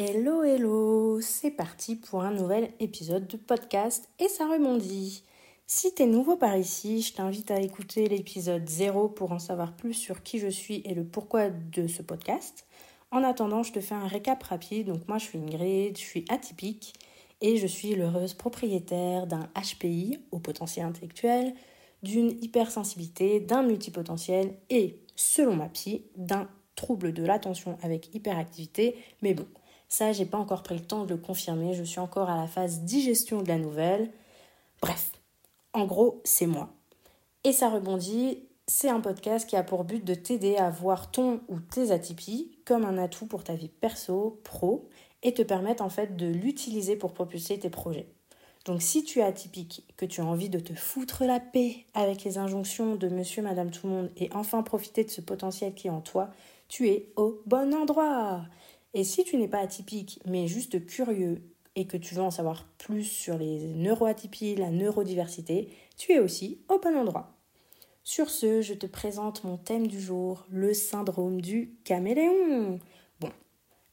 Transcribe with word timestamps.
Hello 0.00 0.44
hello, 0.44 1.20
c'est 1.20 1.50
parti 1.50 1.96
pour 1.96 2.22
un 2.22 2.30
nouvel 2.30 2.70
épisode 2.78 3.26
de 3.26 3.36
podcast 3.36 4.08
et 4.20 4.28
ça 4.28 4.46
rebondit. 4.46 5.24
Si 5.66 5.92
tu 5.92 6.04
es 6.04 6.06
nouveau 6.06 6.36
par 6.36 6.56
ici, 6.56 7.02
je 7.02 7.14
t'invite 7.14 7.50
à 7.50 7.60
écouter 7.60 8.06
l'épisode 8.06 8.68
0 8.68 9.08
pour 9.08 9.32
en 9.32 9.40
savoir 9.40 9.74
plus 9.74 9.94
sur 9.94 10.22
qui 10.22 10.38
je 10.38 10.46
suis 10.46 10.82
et 10.84 10.94
le 10.94 11.02
pourquoi 11.02 11.50
de 11.50 11.88
ce 11.88 12.02
podcast. 12.02 12.68
En 13.10 13.24
attendant, 13.24 13.64
je 13.64 13.72
te 13.72 13.80
fais 13.80 13.96
un 13.96 14.06
récap 14.06 14.40
rapide. 14.44 14.86
Donc 14.86 15.08
moi, 15.08 15.18
je 15.18 15.24
suis 15.24 15.38
Ingrid, 15.40 15.98
je 15.98 16.04
suis 16.04 16.24
atypique 16.28 16.94
et 17.40 17.56
je 17.56 17.66
suis 17.66 17.96
l'heureuse 17.96 18.34
propriétaire 18.34 19.26
d'un 19.26 19.50
HPI 19.56 20.20
au 20.30 20.38
potentiel 20.38 20.86
intellectuel, 20.86 21.54
d'une 22.04 22.40
hypersensibilité, 22.40 23.40
d'un 23.40 23.64
multipotentiel 23.64 24.54
et, 24.70 25.00
selon 25.16 25.56
ma 25.56 25.68
psy, 25.70 26.04
d'un 26.16 26.48
trouble 26.76 27.12
de 27.12 27.24
l'attention 27.24 27.76
avec 27.82 28.14
hyperactivité. 28.14 28.94
Mais 29.22 29.34
bon, 29.34 29.48
ça, 29.88 30.12
j'ai 30.12 30.26
pas 30.26 30.38
encore 30.38 30.62
pris 30.62 30.76
le 30.76 30.84
temps 30.84 31.04
de 31.04 31.14
le 31.14 31.20
confirmer. 31.20 31.74
Je 31.74 31.82
suis 31.82 32.00
encore 32.00 32.28
à 32.28 32.36
la 32.36 32.46
phase 32.46 32.80
digestion 32.80 33.42
de 33.42 33.48
la 33.48 33.58
nouvelle. 33.58 34.10
Bref, 34.82 35.12
en 35.72 35.86
gros, 35.86 36.20
c'est 36.24 36.46
moi. 36.46 36.70
Et 37.44 37.52
ça 37.52 37.70
rebondit, 37.70 38.42
c'est 38.66 38.90
un 38.90 39.00
podcast 39.00 39.48
qui 39.48 39.56
a 39.56 39.62
pour 39.62 39.84
but 39.84 40.04
de 40.04 40.14
t'aider 40.14 40.56
à 40.56 40.70
voir 40.70 41.10
ton 41.10 41.40
ou 41.48 41.58
tes 41.58 41.90
atypies 41.90 42.58
comme 42.64 42.84
un 42.84 42.98
atout 42.98 43.26
pour 43.26 43.44
ta 43.44 43.54
vie 43.54 43.68
perso, 43.68 44.40
pro, 44.44 44.88
et 45.22 45.32
te 45.32 45.42
permettre 45.42 45.82
en 45.82 45.88
fait 45.88 46.16
de 46.16 46.26
l'utiliser 46.26 46.96
pour 46.96 47.12
propulser 47.12 47.58
tes 47.58 47.70
projets. 47.70 48.08
Donc 48.66 48.82
si 48.82 49.02
tu 49.02 49.20
es 49.20 49.22
atypique, 49.22 49.84
que 49.96 50.04
tu 50.04 50.20
as 50.20 50.26
envie 50.26 50.50
de 50.50 50.58
te 50.58 50.74
foutre 50.74 51.24
la 51.24 51.40
paix 51.40 51.86
avec 51.94 52.24
les 52.24 52.36
injonctions 52.36 52.96
de 52.96 53.08
monsieur, 53.08 53.42
madame, 53.42 53.70
tout 53.70 53.86
le 53.86 53.92
monde 53.92 54.10
et 54.18 54.28
enfin 54.34 54.62
profiter 54.62 55.04
de 55.04 55.10
ce 55.10 55.22
potentiel 55.22 55.72
qui 55.72 55.86
est 55.86 55.90
en 55.90 56.02
toi, 56.02 56.28
tu 56.68 56.88
es 56.88 57.10
au 57.16 57.40
bon 57.46 57.74
endroit. 57.74 58.42
Et 58.98 59.04
si 59.04 59.22
tu 59.22 59.36
n'es 59.36 59.46
pas 59.46 59.60
atypique, 59.60 60.18
mais 60.26 60.48
juste 60.48 60.84
curieux 60.84 61.40
et 61.76 61.86
que 61.86 61.96
tu 61.96 62.16
veux 62.16 62.22
en 62.22 62.32
savoir 62.32 62.66
plus 62.78 63.04
sur 63.04 63.38
les 63.38 63.68
neuroatypies, 63.68 64.56
la 64.56 64.72
neurodiversité, 64.72 65.68
tu 65.96 66.10
es 66.10 66.18
aussi 66.18 66.58
au 66.68 66.80
bon 66.80 66.96
endroit. 66.96 67.32
Sur 68.02 68.28
ce, 68.28 68.60
je 68.60 68.74
te 68.74 68.86
présente 68.86 69.44
mon 69.44 69.56
thème 69.56 69.86
du 69.86 70.00
jour, 70.00 70.44
le 70.50 70.74
syndrome 70.74 71.40
du 71.40 71.76
caméléon. 71.84 72.80
Bon, 73.20 73.30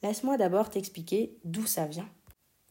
laisse-moi 0.02 0.38
d'abord 0.38 0.72
t'expliquer 0.72 1.38
d'où 1.44 1.68
ça 1.68 1.86
vient. 1.86 2.10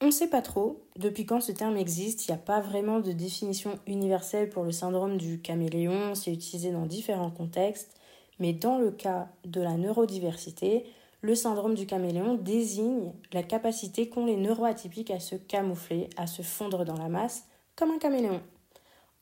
On 0.00 0.06
ne 0.06 0.10
sait 0.10 0.26
pas 0.26 0.42
trop 0.42 0.88
depuis 0.96 1.26
quand 1.26 1.40
ce 1.40 1.52
terme 1.52 1.76
existe, 1.76 2.26
il 2.26 2.32
n'y 2.32 2.36
a 2.36 2.42
pas 2.42 2.60
vraiment 2.60 2.98
de 2.98 3.12
définition 3.12 3.78
universelle 3.86 4.48
pour 4.48 4.64
le 4.64 4.72
syndrome 4.72 5.18
du 5.18 5.40
caméléon, 5.40 6.16
c'est 6.16 6.32
utilisé 6.32 6.72
dans 6.72 6.86
différents 6.86 7.30
contextes, 7.30 7.94
mais 8.40 8.52
dans 8.52 8.78
le 8.78 8.90
cas 8.90 9.28
de 9.44 9.60
la 9.60 9.76
neurodiversité, 9.76 10.84
le 11.24 11.34
syndrome 11.34 11.74
du 11.74 11.86
caméléon 11.86 12.34
désigne 12.34 13.14
la 13.32 13.42
capacité 13.42 14.10
qu'ont 14.10 14.26
les 14.26 14.36
neuroatypiques 14.36 15.10
à 15.10 15.20
se 15.20 15.36
camoufler, 15.36 16.10
à 16.18 16.26
se 16.26 16.42
fondre 16.42 16.84
dans 16.84 16.98
la 16.98 17.08
masse, 17.08 17.46
comme 17.76 17.92
un 17.92 17.98
caméléon. 17.98 18.42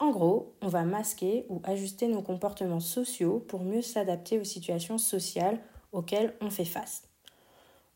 En 0.00 0.10
gros, 0.10 0.56
on 0.62 0.66
va 0.66 0.82
masquer 0.82 1.46
ou 1.48 1.62
ajuster 1.62 2.08
nos 2.08 2.20
comportements 2.20 2.80
sociaux 2.80 3.38
pour 3.46 3.62
mieux 3.62 3.82
s'adapter 3.82 4.40
aux 4.40 4.44
situations 4.44 4.98
sociales 4.98 5.60
auxquelles 5.92 6.34
on 6.40 6.50
fait 6.50 6.64
face. 6.64 7.04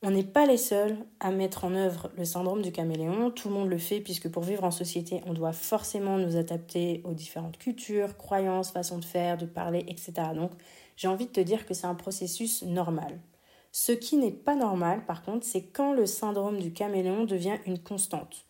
On 0.05 0.13
n'est 0.13 0.23
pas 0.23 0.47
les 0.47 0.57
seuls 0.57 0.97
à 1.19 1.33
mettre 1.33 1.65
en 1.65 1.75
œuvre 1.75 2.13
le 2.17 2.25
syndrome 2.25 2.63
du 2.63 2.71
caméléon, 2.71 3.33
tout 3.33 3.49
le 3.49 3.55
monde 3.55 3.69
le 3.69 3.79
fait 3.79 3.99
puisque 4.01 4.29
pour 4.29 4.45
vivre 4.45 4.63
en 4.63 4.71
société, 4.71 5.21
on 5.27 5.35
doit 5.35 5.53
forcément 5.53 6.17
nous 6.17 6.37
adapter 6.37 7.03
aux 7.03 7.15
différentes 7.15 7.59
cultures, 7.59 8.17
croyances, 8.17 8.71
façons 8.71 8.99
de 8.99 9.05
faire, 9.05 9.37
de 9.37 9.47
parler, 9.47 9.85
etc. 9.89 10.13
Donc 10.33 10.53
j'ai 10.97 11.09
envie 11.09 11.27
de 11.27 11.33
te 11.33 11.41
dire 11.41 11.67
que 11.67 11.75
c'est 11.75 11.89
un 11.89 11.97
processus 11.97 12.63
normal. 12.63 13.19
Ce 13.79 13.93
qui 13.93 14.17
n'est 14.17 14.33
pas 14.33 14.55
normal, 14.55 15.05
par 15.05 15.23
contre, 15.23 15.45
c'est 15.45 15.61
quand 15.61 15.93
le 15.93 16.07
syndrome 16.07 16.61
du 16.61 16.73
caméléon 16.73 17.27
devient 17.27 17.59
une 17.67 17.79
constante. 17.79 18.47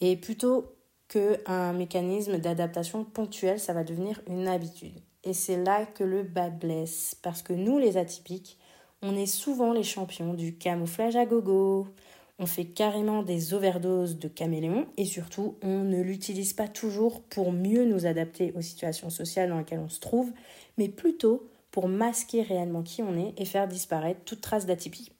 Et 0.00 0.16
plutôt 0.16 0.64
qu'un 1.08 1.74
mécanisme 1.74 2.38
d'adaptation 2.38 3.04
ponctuel, 3.04 3.60
ça 3.60 3.74
va 3.74 3.84
devenir 3.84 4.22
une 4.26 4.48
habitude. 4.48 4.98
Et 5.24 5.34
c'est 5.34 5.62
là 5.62 5.84
que 5.84 6.04
le 6.04 6.22
bas 6.22 6.48
blesse, 6.48 7.14
parce 7.20 7.42
que 7.42 7.52
nous, 7.52 7.78
les 7.78 7.98
atypiques, 7.98 8.58
on 9.02 9.14
est 9.14 9.26
souvent 9.26 9.74
les 9.74 9.82
champions 9.82 10.32
du 10.32 10.56
camouflage 10.56 11.16
à 11.16 11.26
gogo. 11.26 11.86
On 12.38 12.46
fait 12.46 12.64
carrément 12.64 13.22
des 13.22 13.52
overdoses 13.52 14.18
de 14.18 14.28
caméléon 14.28 14.86
et 14.96 15.04
surtout, 15.04 15.58
on 15.60 15.84
ne 15.84 16.00
l'utilise 16.00 16.54
pas 16.54 16.66
toujours 16.66 17.20
pour 17.24 17.52
mieux 17.52 17.84
nous 17.84 18.06
adapter 18.06 18.54
aux 18.56 18.62
situations 18.62 19.10
sociales 19.10 19.50
dans 19.50 19.58
lesquelles 19.58 19.84
on 19.84 19.90
se 19.90 20.00
trouve, 20.00 20.32
mais 20.78 20.88
plutôt 20.88 21.46
pour 21.72 21.88
masquer 21.88 22.42
réellement 22.42 22.82
qui 22.82 23.02
on 23.02 23.16
est 23.16 23.34
et 23.36 23.44
faire 23.44 23.66
disparaître 23.66 24.20
toute 24.24 24.40
trace 24.40 24.66
d'atypie. 24.66 25.10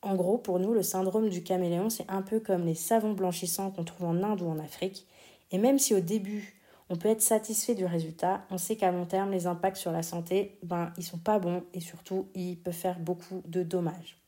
En 0.00 0.14
gros, 0.14 0.38
pour 0.38 0.60
nous, 0.60 0.72
le 0.72 0.82
syndrome 0.82 1.28
du 1.28 1.42
caméléon, 1.42 1.90
c'est 1.90 2.08
un 2.08 2.22
peu 2.22 2.40
comme 2.40 2.64
les 2.64 2.76
savons 2.76 3.12
blanchissants 3.12 3.72
qu'on 3.72 3.84
trouve 3.84 4.06
en 4.06 4.22
Inde 4.22 4.40
ou 4.40 4.46
en 4.46 4.58
Afrique. 4.58 5.06
Et 5.50 5.58
même 5.58 5.78
si 5.78 5.94
au 5.94 6.00
début, 6.00 6.54
on 6.88 6.96
peut 6.96 7.08
être 7.08 7.22
satisfait 7.22 7.74
du 7.74 7.84
résultat, 7.84 8.42
on 8.50 8.58
sait 8.58 8.76
qu'à 8.76 8.92
long 8.92 9.04
terme, 9.04 9.32
les 9.32 9.48
impacts 9.48 9.78
sur 9.78 9.90
la 9.90 10.04
santé, 10.04 10.58
ben, 10.62 10.92
ils 10.96 11.02
sont 11.02 11.18
pas 11.18 11.40
bons 11.40 11.64
et 11.74 11.80
surtout, 11.80 12.28
ils 12.34 12.56
peuvent 12.56 12.72
faire 12.72 13.00
beaucoup 13.00 13.42
de 13.46 13.64
dommages. 13.64 14.22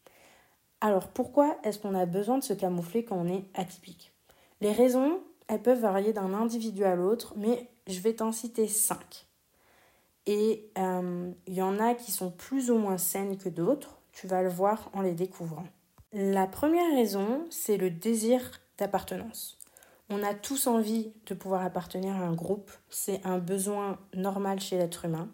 Alors, 0.80 1.08
pourquoi 1.08 1.58
est-ce 1.62 1.78
qu'on 1.78 1.94
a 1.94 2.06
besoin 2.06 2.38
de 2.38 2.44
se 2.44 2.54
camoufler 2.54 3.04
quand 3.04 3.16
on 3.16 3.28
est 3.28 3.44
atypique? 3.54 4.12
Les 4.60 4.72
raisons, 4.72 5.20
elles 5.46 5.62
peuvent 5.62 5.80
varier 5.80 6.12
d'un 6.12 6.34
individu 6.34 6.82
à 6.84 6.96
l'autre, 6.96 7.34
mais 7.36 7.68
je 7.86 8.00
vais 8.00 8.14
t'en 8.14 8.32
citer 8.32 8.66
cinq. 8.66 9.27
Et 10.30 10.70
il 10.76 10.82
euh, 10.82 11.30
y 11.46 11.62
en 11.62 11.78
a 11.78 11.94
qui 11.94 12.12
sont 12.12 12.30
plus 12.30 12.70
ou 12.70 12.76
moins 12.76 12.98
saines 12.98 13.38
que 13.38 13.48
d'autres. 13.48 13.98
Tu 14.12 14.26
vas 14.26 14.42
le 14.42 14.50
voir 14.50 14.90
en 14.92 15.00
les 15.00 15.14
découvrant. 15.14 15.64
La 16.12 16.46
première 16.46 16.94
raison, 16.94 17.46
c'est 17.48 17.78
le 17.78 17.88
désir 17.88 18.60
d'appartenance. 18.76 19.56
On 20.10 20.22
a 20.22 20.34
tous 20.34 20.66
envie 20.66 21.14
de 21.24 21.34
pouvoir 21.34 21.62
appartenir 21.62 22.14
à 22.14 22.26
un 22.26 22.34
groupe. 22.34 22.70
C'est 22.90 23.24
un 23.24 23.38
besoin 23.38 23.98
normal 24.14 24.60
chez 24.60 24.76
l'être 24.76 25.06
humain. 25.06 25.30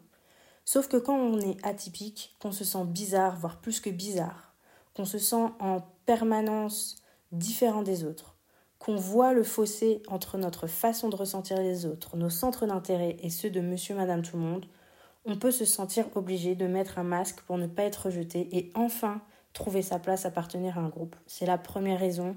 Sauf 0.64 0.86
que 0.86 0.96
quand 0.96 1.18
on 1.18 1.40
est 1.40 1.64
atypique, 1.66 2.36
qu'on 2.40 2.52
se 2.52 2.64
sent 2.64 2.84
bizarre, 2.84 3.36
voire 3.36 3.60
plus 3.60 3.80
que 3.80 3.90
bizarre, 3.90 4.54
qu'on 4.94 5.04
se 5.04 5.18
sent 5.18 5.48
en 5.58 5.80
permanence 6.06 7.02
différent 7.32 7.82
des 7.82 8.04
autres, 8.04 8.36
qu'on 8.78 8.94
voit 8.94 9.32
le 9.32 9.42
fossé 9.42 10.04
entre 10.06 10.38
notre 10.38 10.68
façon 10.68 11.08
de 11.08 11.16
ressentir 11.16 11.58
les 11.58 11.84
autres, 11.84 12.16
nos 12.16 12.30
centres 12.30 12.66
d'intérêt 12.66 13.16
et 13.18 13.30
ceux 13.30 13.50
de 13.50 13.60
monsieur, 13.60 13.96
madame, 13.96 14.22
tout 14.22 14.36
le 14.36 14.42
monde, 14.42 14.66
on 15.24 15.36
peut 15.36 15.50
se 15.50 15.64
sentir 15.64 16.06
obligé 16.16 16.54
de 16.54 16.66
mettre 16.66 16.98
un 16.98 17.04
masque 17.04 17.40
pour 17.42 17.58
ne 17.58 17.66
pas 17.66 17.84
être 17.84 18.06
rejeté 18.06 18.48
et 18.52 18.70
enfin 18.74 19.22
trouver 19.52 19.82
sa 19.82 19.98
place, 19.98 20.26
appartenir 20.26 20.78
à 20.78 20.82
un 20.82 20.88
groupe. 20.88 21.16
C'est 21.26 21.46
la 21.46 21.58
première 21.58 22.00
raison 22.00 22.36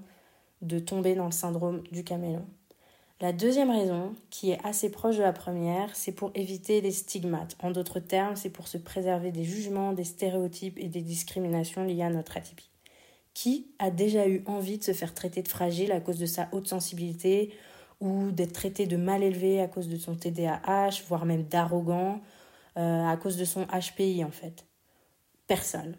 de 0.61 0.79
tomber 0.79 1.15
dans 1.15 1.25
le 1.25 1.31
syndrome 1.31 1.83
du 1.91 2.03
caméléon. 2.03 2.45
La 3.19 3.33
deuxième 3.33 3.71
raison, 3.71 4.13
qui 4.29 4.51
est 4.51 4.63
assez 4.63 4.91
proche 4.91 5.17
de 5.17 5.23
la 5.23 5.33
première, 5.33 5.95
c'est 5.95 6.11
pour 6.11 6.31
éviter 6.35 6.81
les 6.81 6.91
stigmates. 6.91 7.57
En 7.59 7.71
d'autres 7.71 7.99
termes, 7.99 8.35
c'est 8.35 8.51
pour 8.51 8.67
se 8.67 8.77
préserver 8.77 9.31
des 9.31 9.43
jugements, 9.43 9.93
des 9.93 10.03
stéréotypes 10.03 10.77
et 10.77 10.87
des 10.87 11.01
discriminations 11.01 11.83
liées 11.83 12.03
à 12.03 12.11
notre 12.11 12.37
atypie. 12.37 12.69
Qui 13.33 13.67
a 13.79 13.89
déjà 13.89 14.27
eu 14.27 14.43
envie 14.45 14.77
de 14.77 14.83
se 14.83 14.93
faire 14.93 15.15
traiter 15.15 15.41
de 15.41 15.47
fragile 15.47 15.91
à 15.91 15.99
cause 15.99 16.19
de 16.19 16.27
sa 16.27 16.47
haute 16.51 16.67
sensibilité 16.67 17.51
ou 17.99 18.29
d'être 18.29 18.53
traité 18.53 18.85
de 18.85 18.97
mal 18.97 19.23
élevé 19.23 19.61
à 19.61 19.67
cause 19.67 19.89
de 19.89 19.97
son 19.97 20.15
TDAH, 20.15 21.01
voire 21.07 21.25
même 21.25 21.43
d'arrogant 21.43 22.21
euh, 22.77 23.05
à 23.05 23.17
cause 23.17 23.37
de 23.37 23.45
son 23.45 23.65
HPI 23.65 24.23
en 24.23 24.31
fait 24.31 24.65
Personne. 25.47 25.97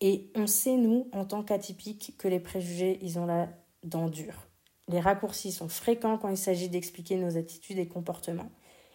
Et 0.00 0.30
on 0.34 0.46
sait, 0.46 0.76
nous, 0.76 1.08
en 1.12 1.24
tant 1.24 1.42
qu'atypiques, 1.42 2.14
que 2.18 2.28
les 2.28 2.40
préjugés, 2.40 2.98
ils 3.02 3.18
ont 3.18 3.26
la 3.26 3.48
dent 3.84 4.08
dure. 4.08 4.46
Les 4.88 5.00
raccourcis 5.00 5.52
sont 5.52 5.68
fréquents 5.68 6.18
quand 6.18 6.28
il 6.28 6.36
s'agit 6.36 6.68
d'expliquer 6.68 7.16
nos 7.16 7.36
attitudes 7.36 7.78
et 7.78 7.86
comportements. 7.86 8.50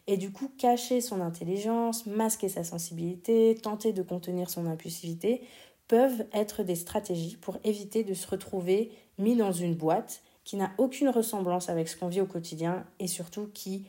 Et 0.05 0.17
du 0.17 0.31
coup, 0.31 0.49
cacher 0.57 1.01
son 1.01 1.21
intelligence, 1.21 2.05
masquer 2.05 2.49
sa 2.49 2.63
sensibilité, 2.63 3.55
tenter 3.55 3.93
de 3.93 4.03
contenir 4.03 4.49
son 4.49 4.65
impulsivité 4.65 5.41
peuvent 5.87 6.25
être 6.33 6.63
des 6.63 6.75
stratégies 6.75 7.37
pour 7.37 7.57
éviter 7.63 8.03
de 8.03 8.13
se 8.13 8.27
retrouver 8.27 8.91
mis 9.17 9.35
dans 9.35 9.51
une 9.51 9.75
boîte 9.75 10.21
qui 10.43 10.55
n'a 10.55 10.71
aucune 10.77 11.09
ressemblance 11.09 11.69
avec 11.69 11.87
ce 11.87 11.97
qu'on 11.97 12.07
vit 12.07 12.21
au 12.21 12.25
quotidien 12.25 12.85
et 12.99 13.07
surtout 13.07 13.49
qui 13.53 13.87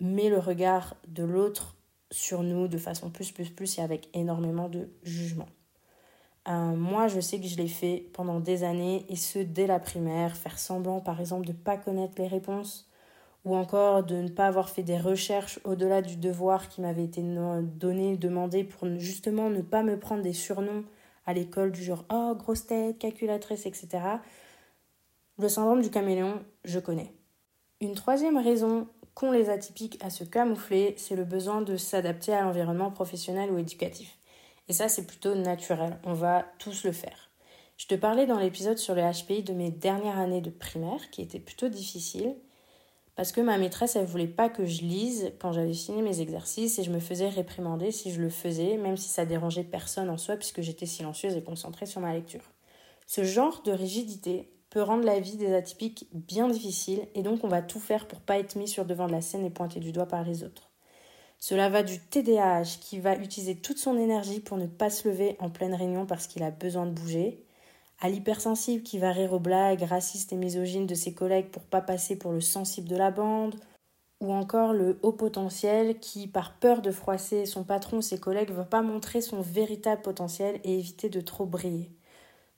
met 0.00 0.28
le 0.28 0.38
regard 0.38 0.96
de 1.08 1.24
l'autre 1.24 1.76
sur 2.14 2.42
nous 2.42 2.68
de 2.68 2.78
façon 2.78 3.10
plus, 3.10 3.32
plus, 3.32 3.50
plus 3.50 3.78
et 3.78 3.82
avec 3.82 4.08
énormément 4.14 4.68
de 4.68 4.88
jugement. 5.02 5.48
Euh, 6.46 6.76
moi, 6.76 7.08
je 7.08 7.20
sais 7.20 7.40
que 7.40 7.46
je 7.46 7.56
l'ai 7.56 7.68
fait 7.68 8.08
pendant 8.12 8.38
des 8.38 8.64
années 8.64 9.06
et 9.08 9.16
ce 9.16 9.38
dès 9.38 9.66
la 9.66 9.80
primaire, 9.80 10.36
faire 10.36 10.58
semblant 10.58 11.00
par 11.00 11.20
exemple 11.20 11.46
de 11.46 11.52
ne 11.52 11.56
pas 11.56 11.76
connaître 11.76 12.14
les 12.18 12.28
réponses 12.28 12.88
ou 13.44 13.56
encore 13.56 14.04
de 14.04 14.16
ne 14.16 14.28
pas 14.28 14.46
avoir 14.46 14.68
fait 14.68 14.82
des 14.82 14.98
recherches 14.98 15.58
au-delà 15.64 16.02
du 16.02 16.16
devoir 16.16 16.68
qui 16.68 16.80
m'avait 16.80 17.04
été 17.04 17.22
donné, 17.22 18.16
demandé 18.16 18.64
pour 18.64 18.88
justement 18.98 19.50
ne 19.50 19.60
pas 19.60 19.82
me 19.82 19.98
prendre 19.98 20.22
des 20.22 20.32
surnoms 20.32 20.84
à 21.26 21.34
l'école 21.34 21.72
du 21.72 21.82
genre 21.82 22.04
oh 22.10 22.34
grosse 22.38 22.66
tête, 22.66 22.98
calculatrice, 22.98 23.66
etc. 23.66 23.88
Le 25.38 25.48
syndrome 25.48 25.82
du 25.82 25.90
caméléon, 25.90 26.42
je 26.64 26.78
connais. 26.78 27.12
Une 27.80 27.94
troisième 27.94 28.38
raison 28.38 28.86
qu'ont 29.14 29.30
les 29.30 29.50
atypiques 29.50 29.98
à 30.02 30.10
se 30.10 30.24
camoufler, 30.24 30.94
c'est 30.98 31.16
le 31.16 31.24
besoin 31.24 31.62
de 31.62 31.76
s'adapter 31.76 32.32
à 32.32 32.42
l'environnement 32.42 32.90
professionnel 32.90 33.50
ou 33.50 33.58
éducatif. 33.58 34.18
Et 34.68 34.72
ça, 34.72 34.88
c'est 34.88 35.06
plutôt 35.06 35.34
naturel, 35.34 35.98
on 36.04 36.14
va 36.14 36.44
tous 36.58 36.84
le 36.84 36.92
faire. 36.92 37.30
Je 37.76 37.86
te 37.86 37.94
parlais 37.94 38.26
dans 38.26 38.38
l'épisode 38.38 38.78
sur 38.78 38.94
le 38.94 39.02
HPI 39.02 39.42
de 39.42 39.52
mes 39.52 39.70
dernières 39.70 40.18
années 40.18 40.40
de 40.40 40.50
primaire, 40.50 41.10
qui 41.10 41.22
étaient 41.22 41.40
plutôt 41.40 41.68
difficiles, 41.68 42.36
parce 43.16 43.30
que 43.30 43.40
ma 43.40 43.58
maîtresse, 43.58 43.94
elle 43.94 44.06
voulait 44.06 44.26
pas 44.26 44.48
que 44.48 44.66
je 44.66 44.82
lise 44.82 45.32
quand 45.38 45.52
j'avais 45.52 45.74
fini 45.74 46.02
mes 46.02 46.20
exercices 46.20 46.78
et 46.78 46.84
je 46.84 46.90
me 46.90 46.98
faisais 46.98 47.28
réprimander 47.28 47.92
si 47.92 48.12
je 48.12 48.20
le 48.20 48.30
faisais, 48.30 48.76
même 48.76 48.96
si 48.96 49.08
ça 49.08 49.24
dérangeait 49.24 49.64
personne 49.64 50.10
en 50.10 50.18
soi, 50.18 50.36
puisque 50.36 50.62
j'étais 50.62 50.86
silencieuse 50.86 51.36
et 51.36 51.42
concentrée 51.42 51.86
sur 51.86 52.00
ma 52.00 52.12
lecture. 52.12 52.42
Ce 53.06 53.22
genre 53.22 53.62
de 53.62 53.70
rigidité 53.70 54.50
peut 54.74 54.82
rendre 54.82 55.04
la 55.04 55.20
vie 55.20 55.36
des 55.36 55.54
atypiques 55.54 56.08
bien 56.12 56.48
difficile 56.48 57.06
et 57.14 57.22
donc 57.22 57.44
on 57.44 57.48
va 57.48 57.62
tout 57.62 57.78
faire 57.78 58.08
pour 58.08 58.18
pas 58.18 58.40
être 58.40 58.56
mis 58.56 58.66
sur 58.66 58.84
devant 58.84 59.06
de 59.06 59.12
la 59.12 59.20
scène 59.20 59.44
et 59.44 59.50
pointer 59.50 59.78
du 59.78 59.92
doigt 59.92 60.08
par 60.08 60.24
les 60.24 60.42
autres. 60.42 60.68
Cela 61.38 61.68
va 61.68 61.84
du 61.84 62.00
TDAH 62.00 62.80
qui 62.80 62.98
va 62.98 63.14
utiliser 63.14 63.54
toute 63.54 63.78
son 63.78 63.96
énergie 63.96 64.40
pour 64.40 64.56
ne 64.56 64.66
pas 64.66 64.90
se 64.90 65.06
lever 65.08 65.36
en 65.38 65.48
pleine 65.48 65.76
réunion 65.76 66.06
parce 66.06 66.26
qu'il 66.26 66.42
a 66.42 66.50
besoin 66.50 66.86
de 66.86 66.90
bouger, 66.90 67.44
à 68.00 68.08
l'hypersensible 68.08 68.82
qui 68.82 68.98
va 68.98 69.12
rire 69.12 69.32
aux 69.32 69.38
blagues 69.38 69.84
racistes 69.84 70.32
et 70.32 70.36
misogynes 70.36 70.88
de 70.88 70.96
ses 70.96 71.14
collègues 71.14 71.50
pour 71.50 71.62
pas 71.62 71.80
passer 71.80 72.16
pour 72.16 72.32
le 72.32 72.40
sensible 72.40 72.88
de 72.88 72.96
la 72.96 73.12
bande, 73.12 73.54
ou 74.20 74.32
encore 74.32 74.72
le 74.72 74.98
haut 75.02 75.12
potentiel 75.12 76.00
qui, 76.00 76.26
par 76.26 76.58
peur 76.58 76.82
de 76.82 76.90
froisser 76.90 77.46
son 77.46 77.62
patron 77.62 77.98
ou 77.98 78.02
ses 78.02 78.18
collègues, 78.18 78.50
ne 78.50 78.56
va 78.56 78.64
pas 78.64 78.82
montrer 78.82 79.20
son 79.20 79.40
véritable 79.40 80.02
potentiel 80.02 80.60
et 80.64 80.76
éviter 80.76 81.10
de 81.10 81.20
trop 81.20 81.46
briller. 81.46 81.92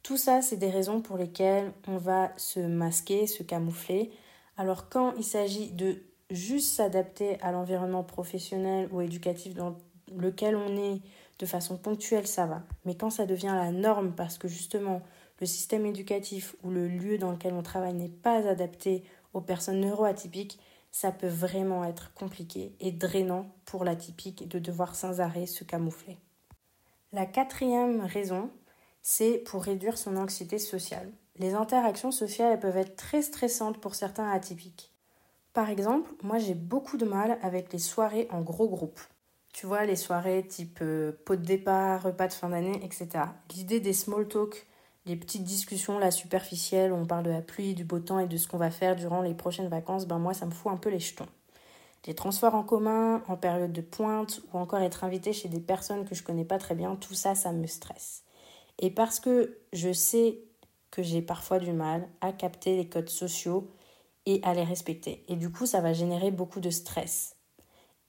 Tout 0.07 0.17
ça, 0.17 0.41
c'est 0.41 0.57
des 0.57 0.71
raisons 0.71 1.01
pour 1.01 1.17
lesquelles 1.17 1.73
on 1.89 1.97
va 1.97 2.31
se 2.37 2.61
masquer, 2.61 3.27
se 3.27 3.43
camoufler. 3.43 4.13
Alors 4.57 4.89
quand 4.89 5.13
il 5.17 5.25
s'agit 5.25 5.73
de 5.73 6.01
juste 6.31 6.77
s'adapter 6.77 7.41
à 7.43 7.51
l'environnement 7.51 8.05
professionnel 8.05 8.89
ou 8.93 9.01
éducatif 9.01 9.55
dans 9.55 9.77
lequel 10.15 10.55
on 10.55 10.77
est 10.77 11.01
de 11.41 11.47
façon 11.47 11.77
ponctuelle, 11.77 12.29
ça 12.29 12.47
va. 12.47 12.63
Mais 12.85 12.95
quand 12.95 13.11
ça 13.11 13.27
devient 13.27 13.47
la 13.47 13.73
norme 13.73 14.13
parce 14.13 14.39
que 14.39 14.47
justement 14.47 15.03
le 15.41 15.47
système 15.47 15.85
éducatif 15.85 16.55
ou 16.63 16.71
le 16.71 16.87
lieu 16.87 17.19
dans 17.19 17.33
lequel 17.33 17.55
on 17.55 17.65
travaille 17.65 17.95
n'est 17.95 18.09
pas 18.09 18.49
adapté 18.49 19.03
aux 19.35 19.41
personnes 19.41 19.81
neuroatypiques, 19.81 20.61
ça 20.93 21.11
peut 21.11 21.27
vraiment 21.27 21.85
être 21.85 22.15
compliqué 22.15 22.77
et 22.79 22.93
drainant 22.93 23.49
pour 23.65 23.83
l'atypique 23.83 24.47
de 24.47 24.61
devoir 24.61 24.95
sans 24.95 25.21
arrêt 25.21 25.47
se 25.47 25.65
camoufler. 25.65 26.17
La 27.13 27.27
quatrième 27.27 28.03
raison, 28.03 28.53
c'est 29.09 29.39
pour 29.47 29.63
réduire 29.63 29.99
son 29.99 30.17
anxiété 30.17 30.59
sociale. 30.59 31.13
Les 31.39 31.55
interactions 31.55 32.11
sociales 32.11 32.59
peuvent 32.59 32.77
être 32.77 32.97
très 32.97 33.23
stressantes 33.23 33.79
pour 33.79 33.95
certains 33.95 34.29
atypiques. 34.29 34.91
Par 35.53 35.71
exemple, 35.71 36.11
moi 36.25 36.39
j'ai 36.39 36.55
beaucoup 36.55 36.97
de 36.97 37.05
mal 37.05 37.39
avec 37.41 37.73
les 37.73 37.79
soirées 37.79 38.27
en 38.33 38.41
gros 38.41 38.69
groupe. 38.69 38.99
Tu 39.53 39.65
vois, 39.65 39.85
les 39.85 39.95
soirées 39.95 40.45
type 40.45 40.81
euh, 40.83 41.13
pot 41.25 41.37
de 41.37 41.47
départ, 41.47 42.03
repas 42.03 42.27
de 42.27 42.33
fin 42.33 42.49
d'année, 42.49 42.81
etc. 42.83 43.27
L'idée 43.55 43.79
des 43.79 43.93
small 43.93 44.27
talk 44.27 44.67
les 45.07 45.15
petites 45.15 45.45
discussions 45.45 46.01
là 46.01 46.11
superficielles 46.11 46.91
où 46.91 46.97
on 46.97 47.07
parle 47.07 47.27
de 47.27 47.31
la 47.31 47.43
pluie, 47.43 47.75
du 47.75 47.85
beau 47.85 48.01
temps 48.01 48.19
et 48.19 48.27
de 48.27 48.37
ce 48.37 48.49
qu'on 48.49 48.59
va 48.59 48.73
faire 48.73 48.97
durant 48.97 49.23
les 49.23 49.35
prochaines 49.35 49.69
vacances, 49.69 50.09
ben 50.09 50.19
moi 50.19 50.35
ça 50.35 50.47
me 50.47 50.51
fout 50.51 50.73
un 50.73 50.79
peu 50.79 50.91
les 50.91 50.99
jetons. 50.99 51.29
Les 52.09 52.15
transports 52.15 52.57
en 52.57 52.65
commun, 52.65 53.23
en 53.29 53.37
période 53.37 53.73
de 53.73 53.83
pointe 53.83 54.41
ou 54.53 54.59
encore 54.59 54.81
être 54.81 55.05
invité 55.05 55.33
chez 55.33 55.49
des 55.49 55.61
personnes 55.61 56.05
que 56.09 56.17
je 56.17 56.25
connais 56.25 56.45
pas 56.45 56.59
très 56.59 56.75
bien, 56.75 56.97
tout 56.97 57.15
ça 57.15 57.37
ça 57.37 57.53
me 57.53 57.69
stresse. 57.69 58.26
Et 58.79 58.91
parce 58.91 59.21
que 59.21 59.59
je 59.73 59.93
sais 59.93 60.39
que 60.91 61.03
j'ai 61.03 61.23
parfois 61.23 61.59
du 61.59 61.73
mal 61.73 62.09
à 62.21 62.33
capter 62.33 62.77
les 62.77 62.89
codes 62.89 63.09
sociaux 63.09 63.71
et 64.27 64.41
à 64.43 64.55
les 64.55 64.65
respecter. 64.65 65.25
Et 65.29 65.37
du 65.37 65.51
coup, 65.51 65.67
ça 65.67 65.81
va 65.81 65.93
générer 65.93 66.31
beaucoup 66.31 66.61
de 66.61 66.71
stress, 66.71 67.37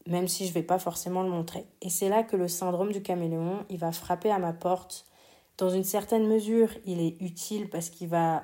même 0.07 0.27
si 0.27 0.45
je 0.45 0.49
ne 0.49 0.55
vais 0.55 0.63
pas 0.63 0.79
forcément 0.79 1.23
le 1.23 1.29
montrer. 1.29 1.65
Et 1.81 1.89
c'est 1.89 2.09
là 2.09 2.23
que 2.23 2.35
le 2.35 2.47
syndrome 2.47 2.91
du 2.91 3.01
caméléon, 3.01 3.65
il 3.69 3.77
va 3.77 3.91
frapper 3.91 4.31
à 4.31 4.39
ma 4.39 4.53
porte 4.53 5.05
dans 5.57 5.69
une 5.69 5.83
certaine 5.83 6.27
mesure, 6.27 6.69
il 6.85 7.01
est 7.01 7.19
utile 7.19 7.67
parce 7.69 7.89
qu'il 7.89 8.09
va 8.09 8.43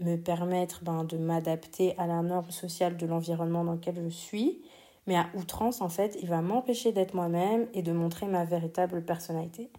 me 0.00 0.16
permettre 0.16 0.82
ben, 0.82 1.04
de 1.04 1.18
m'adapter 1.18 1.96
à 1.98 2.06
la 2.06 2.22
norme 2.22 2.50
sociale 2.50 2.96
de 2.96 3.06
l'environnement 3.06 3.64
dans 3.64 3.74
lequel 3.74 3.96
je 4.02 4.08
suis. 4.08 4.62
Mais 5.06 5.16
à 5.16 5.26
outrance, 5.34 5.82
en 5.82 5.90
fait, 5.90 6.16
il 6.22 6.28
va 6.28 6.40
m'empêcher 6.40 6.90
d'être 6.92 7.12
moi-même 7.12 7.66
et 7.74 7.82
de 7.82 7.92
montrer 7.92 8.26
ma 8.26 8.46
véritable 8.46 9.04
personnalité. 9.04 9.70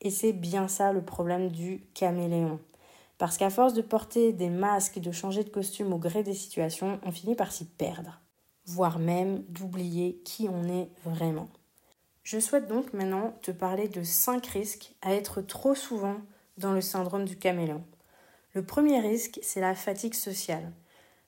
Et 0.00 0.10
c'est 0.10 0.32
bien 0.32 0.68
ça 0.68 0.92
le 0.92 1.02
problème 1.02 1.48
du 1.48 1.82
caméléon. 1.94 2.58
Parce 3.18 3.36
qu'à 3.36 3.50
force 3.50 3.74
de 3.74 3.82
porter 3.82 4.32
des 4.32 4.48
masques 4.48 4.96
et 4.96 5.00
de 5.00 5.12
changer 5.12 5.44
de 5.44 5.50
costume 5.50 5.92
au 5.92 5.98
gré 5.98 6.22
des 6.22 6.34
situations, 6.34 6.98
on 7.04 7.12
finit 7.12 7.34
par 7.34 7.52
s'y 7.52 7.66
perdre, 7.66 8.20
voire 8.64 8.98
même 8.98 9.42
d'oublier 9.48 10.22
qui 10.24 10.48
on 10.48 10.64
est 10.68 10.88
vraiment. 11.04 11.48
Je 12.22 12.38
souhaite 12.38 12.66
donc 12.66 12.94
maintenant 12.94 13.34
te 13.42 13.50
parler 13.50 13.88
de 13.88 14.02
5 14.02 14.46
risques 14.46 14.94
à 15.02 15.14
être 15.14 15.42
trop 15.42 15.74
souvent 15.74 16.16
dans 16.56 16.72
le 16.72 16.80
syndrome 16.80 17.24
du 17.24 17.36
caméléon. 17.36 17.84
Le 18.54 18.64
premier 18.64 19.00
risque, 19.00 19.38
c'est 19.42 19.60
la 19.60 19.74
fatigue 19.74 20.14
sociale. 20.14 20.72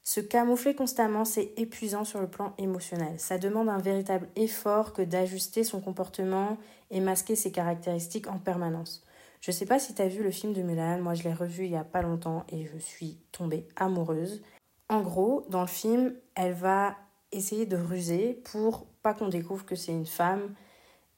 Se 0.04 0.20
camoufler 0.20 0.74
constamment, 0.74 1.24
c'est 1.24 1.52
épuisant 1.56 2.04
sur 2.04 2.20
le 2.20 2.28
plan 2.28 2.54
émotionnel. 2.58 3.20
Ça 3.20 3.38
demande 3.38 3.68
un 3.68 3.78
véritable 3.78 4.28
effort 4.34 4.92
que 4.92 5.02
d'ajuster 5.02 5.62
son 5.62 5.80
comportement 5.80 6.58
et 6.90 7.00
masquer 7.00 7.36
ses 7.36 7.52
caractéristiques 7.52 8.26
en 8.26 8.38
permanence. 8.38 9.04
Je 9.40 9.50
ne 9.50 9.54
sais 9.54 9.66
pas 9.66 9.78
si 9.78 9.94
tu 9.94 10.02
as 10.02 10.08
vu 10.08 10.22
le 10.22 10.30
film 10.30 10.52
de 10.52 10.62
Mulan, 10.62 11.00
moi 11.00 11.14
je 11.14 11.24
l'ai 11.24 11.32
revu 11.32 11.64
il 11.64 11.72
y 11.72 11.76
a 11.76 11.84
pas 11.84 12.02
longtemps 12.02 12.44
et 12.48 12.66
je 12.66 12.78
suis 12.78 13.18
tombée 13.32 13.66
amoureuse. 13.76 14.42
En 14.88 15.02
gros, 15.02 15.46
dans 15.48 15.62
le 15.62 15.66
film, 15.68 16.14
elle 16.34 16.52
va 16.52 16.96
essayer 17.30 17.66
de 17.66 17.76
ruser 17.76 18.40
pour 18.44 18.86
pas 19.02 19.14
qu'on 19.14 19.28
découvre 19.28 19.64
que 19.64 19.74
c'est 19.74 19.92
une 19.92 20.06
femme 20.06 20.54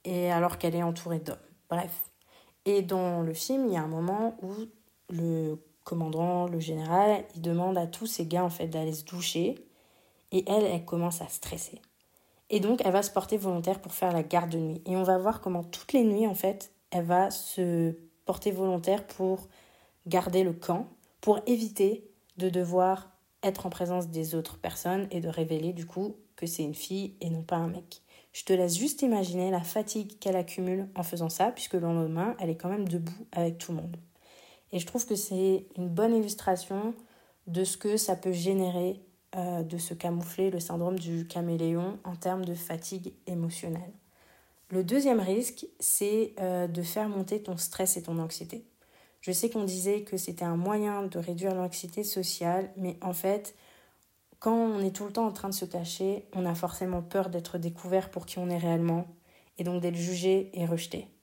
et 0.05 0.31
alors 0.31 0.59
qu'elle 0.59 0.75
est 0.75 0.83
entourée 0.83 1.19
d'hommes. 1.19 1.37
Bref. 1.69 2.11
Et 2.67 2.83
dans 2.83 3.23
le 3.23 3.35
film, 3.35 3.67
il 3.67 3.75
y 3.75 3.77
a 3.77 3.83
un 3.83 3.89
moment 3.89 4.39
où 4.43 4.53
le 5.11 5.59
commandant, 5.85 6.47
le 6.47 6.61
général, 6.61 7.25
il 7.35 7.43
demande 7.43 7.79
à 7.79 7.87
tous 7.87 8.07
ses 8.07 8.27
gars 8.27 8.45
en 8.45 8.51
fait 8.51 8.67
d'aller 8.67 8.93
se 8.93 9.05
doucher 9.05 9.55
et 10.33 10.45
elle, 10.49 10.65
elle 10.65 10.85
commence 10.85 11.21
à 11.21 11.29
stresser. 11.29 11.81
Et 12.51 12.61
donc, 12.61 12.83
elle 12.85 12.93
va 12.93 13.03
se 13.03 13.11
porter 13.11 13.37
volontaire 13.37 13.81
pour 13.81 13.95
faire 13.95 14.13
la 14.13 14.23
garde 14.23 14.51
de 14.51 14.59
nuit. 14.59 14.83
Et 14.87 14.97
on 14.97 15.03
va 15.03 15.19
voir 15.19 15.41
comment 15.41 15.63
toutes 15.63 15.93
les 15.93 16.05
nuits, 16.05 16.27
en 16.27 16.35
fait, 16.35 16.73
elle 16.91 17.05
va 17.05 17.31
se 17.31 17.97
porter 18.27 18.51
volontaire 18.51 19.07
pour 19.07 19.49
garder 20.07 20.45
le 20.45 20.53
camp, 20.53 20.89
pour 21.21 21.41
éviter 21.47 22.11
de 22.37 22.49
devoir 22.49 23.11
être 23.43 23.67
en 23.67 23.71
présence 23.71 24.09
des 24.09 24.35
autres 24.35 24.59
personnes 24.59 25.07
et 25.11 25.21
de 25.21 25.29
révéler 25.29 25.73
du 25.73 25.87
coup 25.87 26.17
que 26.37 26.47
c'est 26.47 26.63
une 26.63 26.75
fille 26.75 27.15
et 27.21 27.31
non 27.31 27.43
pas 27.43 27.57
un 27.57 27.69
mec. 27.69 28.03
Je 28.33 28.45
te 28.45 28.53
laisse 28.53 28.77
juste 28.77 29.03
imaginer 29.03 29.51
la 29.51 29.63
fatigue 29.63 30.19
qu'elle 30.19 30.37
accumule 30.37 30.89
en 30.97 31.05
faisant 31.05 31.29
ça, 31.29 31.53
puisque 31.53 31.75
le 31.75 31.81
lendemain, 31.81 32.35
elle 32.41 32.51
est 32.51 32.57
quand 32.57 32.69
même 32.69 32.89
debout 32.89 33.27
avec 33.31 33.59
tout 33.59 33.73
le 33.73 33.79
monde. 33.79 33.97
Et 34.75 34.81
je 34.81 34.87
trouve 34.87 35.07
que 35.07 35.15
c'est 35.15 35.67
une 35.77 35.89
bonne 35.89 36.15
illustration 36.15 36.95
de 37.47 37.63
ce 37.63 37.77
que 37.77 37.97
ça 37.97 38.17
peut 38.17 38.33
générer 38.33 39.01
euh, 39.37 39.63
de 39.63 39.79
se 39.79 39.95
camoufler 39.95 40.51
le 40.51 40.59
syndrome 40.59 40.99
du 40.99 41.29
caméléon 41.29 41.99
en 42.03 42.17
termes 42.17 42.45
de 42.45 42.55
fatigue 42.55 43.15
émotionnelle. 43.29 43.93
Le 44.71 44.83
deuxième 44.83 45.21
risque, 45.21 45.67
c'est 45.79 46.35
euh, 46.41 46.67
de 46.67 46.83
faire 46.83 47.09
monter 47.09 47.41
ton 47.41 47.57
stress 47.57 47.97
et 47.97 48.03
ton 48.03 48.19
anxiété. 48.19 48.65
Je 49.21 49.31
sais 49.31 49.49
qu'on 49.49 49.63
disait 49.63 50.03
que 50.03 50.17
c'était 50.17 50.45
un 50.45 50.57
moyen 50.57 51.05
de 51.05 51.19
réduire 51.21 51.55
l'anxiété 51.55 52.03
sociale, 52.03 52.69
mais 52.77 52.99
en 53.01 53.13
fait, 53.13 53.55
quand 54.41 54.57
on 54.57 54.81
est 54.81 54.91
tout 54.91 55.05
le 55.05 55.13
temps 55.13 55.27
en 55.27 55.33
train 55.33 55.51
de 55.51 55.55
se 55.55 55.65
cacher, 55.65 56.27
on 56.35 56.45
a 56.47 56.55
forcément 56.57 57.01
peur 57.01 57.31
d'être 57.31 57.59
découvert 57.59 58.11
pour 58.11 58.27
qui 58.27 58.41
on 58.41 58.51
est 58.51 58.59
réellement, 58.59 59.07
et 59.57 59.63
donc 59.63 59.83
d'être 59.83 59.95
jugé 59.95 60.51
et 60.53 60.67
rejeté. 60.67 61.14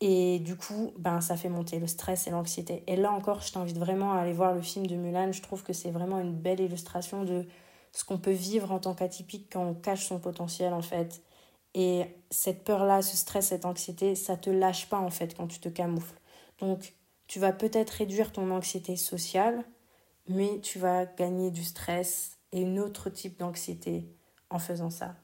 Et 0.00 0.38
du 0.38 0.56
coup, 0.56 0.92
ben, 0.98 1.20
ça 1.20 1.36
fait 1.36 1.48
monter 1.48 1.80
le 1.80 1.86
stress 1.88 2.26
et 2.28 2.30
l'anxiété. 2.30 2.84
Et 2.86 2.96
là 2.96 3.10
encore, 3.12 3.40
je 3.42 3.52
t'invite 3.52 3.78
vraiment 3.78 4.12
à 4.12 4.20
aller 4.20 4.32
voir 4.32 4.54
le 4.54 4.62
film 4.62 4.86
de 4.86 4.94
Mulan. 4.96 5.32
Je 5.32 5.42
trouve 5.42 5.62
que 5.64 5.72
c'est 5.72 5.90
vraiment 5.90 6.20
une 6.20 6.34
belle 6.34 6.60
illustration 6.60 7.24
de 7.24 7.46
ce 7.92 8.04
qu'on 8.04 8.18
peut 8.18 8.30
vivre 8.32 8.70
en 8.70 8.78
tant 8.78 8.94
qu'atypique 8.94 9.48
quand 9.52 9.64
on 9.64 9.74
cache 9.74 10.06
son 10.06 10.20
potentiel, 10.20 10.72
en 10.72 10.82
fait. 10.82 11.22
Et 11.74 12.06
cette 12.30 12.64
peur-là, 12.64 13.02
ce 13.02 13.16
stress, 13.16 13.48
cette 13.48 13.64
anxiété, 13.66 14.14
ça 14.14 14.36
te 14.36 14.50
lâche 14.50 14.88
pas, 14.88 14.98
en 14.98 15.10
fait, 15.10 15.34
quand 15.36 15.48
tu 15.48 15.60
te 15.60 15.68
camoufles. 15.68 16.20
Donc, 16.60 16.94
tu 17.26 17.40
vas 17.40 17.52
peut-être 17.52 17.90
réduire 17.90 18.32
ton 18.32 18.50
anxiété 18.50 18.96
sociale, 18.96 19.64
mais 20.28 20.60
tu 20.60 20.78
vas 20.78 21.06
gagner 21.06 21.50
du 21.50 21.64
stress 21.64 22.38
et 22.52 22.60
une 22.62 22.78
autre 22.80 23.10
type 23.10 23.38
d'anxiété 23.38 24.08
en 24.50 24.58
faisant 24.58 24.90
ça. 24.90 25.16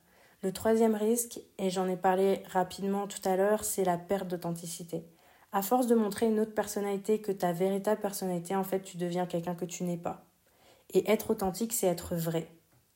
Le 0.44 0.52
troisième 0.52 0.94
risque, 0.94 1.40
et 1.56 1.70
j'en 1.70 1.88
ai 1.88 1.96
parlé 1.96 2.42
rapidement 2.50 3.06
tout 3.06 3.26
à 3.26 3.34
l'heure, 3.34 3.64
c'est 3.64 3.82
la 3.82 3.96
perte 3.96 4.28
d'authenticité. 4.28 5.02
À 5.52 5.62
force 5.62 5.86
de 5.86 5.94
montrer 5.94 6.26
une 6.26 6.38
autre 6.38 6.52
personnalité 6.52 7.18
que 7.18 7.32
ta 7.32 7.54
véritable 7.54 8.02
personnalité, 8.02 8.54
en 8.54 8.62
fait, 8.62 8.82
tu 8.82 8.98
deviens 8.98 9.24
quelqu'un 9.24 9.54
que 9.54 9.64
tu 9.64 9.84
n'es 9.84 9.96
pas. 9.96 10.26
Et 10.92 11.10
être 11.10 11.30
authentique, 11.30 11.72
c'est 11.72 11.86
être 11.86 12.14
vrai. 12.14 12.46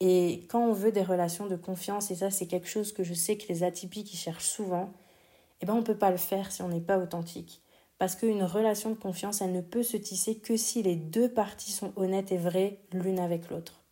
Et 0.00 0.46
quand 0.50 0.60
on 0.60 0.74
veut 0.74 0.92
des 0.92 1.02
relations 1.02 1.46
de 1.46 1.56
confiance, 1.56 2.10
et 2.10 2.16
ça 2.16 2.30
c'est 2.30 2.46
quelque 2.46 2.68
chose 2.68 2.92
que 2.92 3.02
je 3.02 3.14
sais 3.14 3.38
que 3.38 3.48
les 3.48 3.62
atypiques 3.62 4.12
y 4.12 4.18
cherchent 4.18 4.44
souvent, 4.44 4.92
eh 5.62 5.66
ben 5.66 5.72
on 5.72 5.78
ne 5.78 5.82
peut 5.82 5.96
pas 5.96 6.10
le 6.10 6.18
faire 6.18 6.52
si 6.52 6.60
on 6.60 6.68
n'est 6.68 6.82
pas 6.82 6.98
authentique. 6.98 7.62
Parce 7.96 8.14
qu'une 8.14 8.42
relation 8.42 8.90
de 8.90 8.94
confiance, 8.94 9.40
elle 9.40 9.52
ne 9.52 9.62
peut 9.62 9.82
se 9.82 9.96
tisser 9.96 10.38
que 10.38 10.58
si 10.58 10.82
les 10.82 10.96
deux 10.96 11.32
parties 11.32 11.72
sont 11.72 11.94
honnêtes 11.96 12.30
et 12.30 12.36
vraies 12.36 12.82
l'une 12.92 13.18
avec 13.18 13.48
l'autre. 13.48 13.82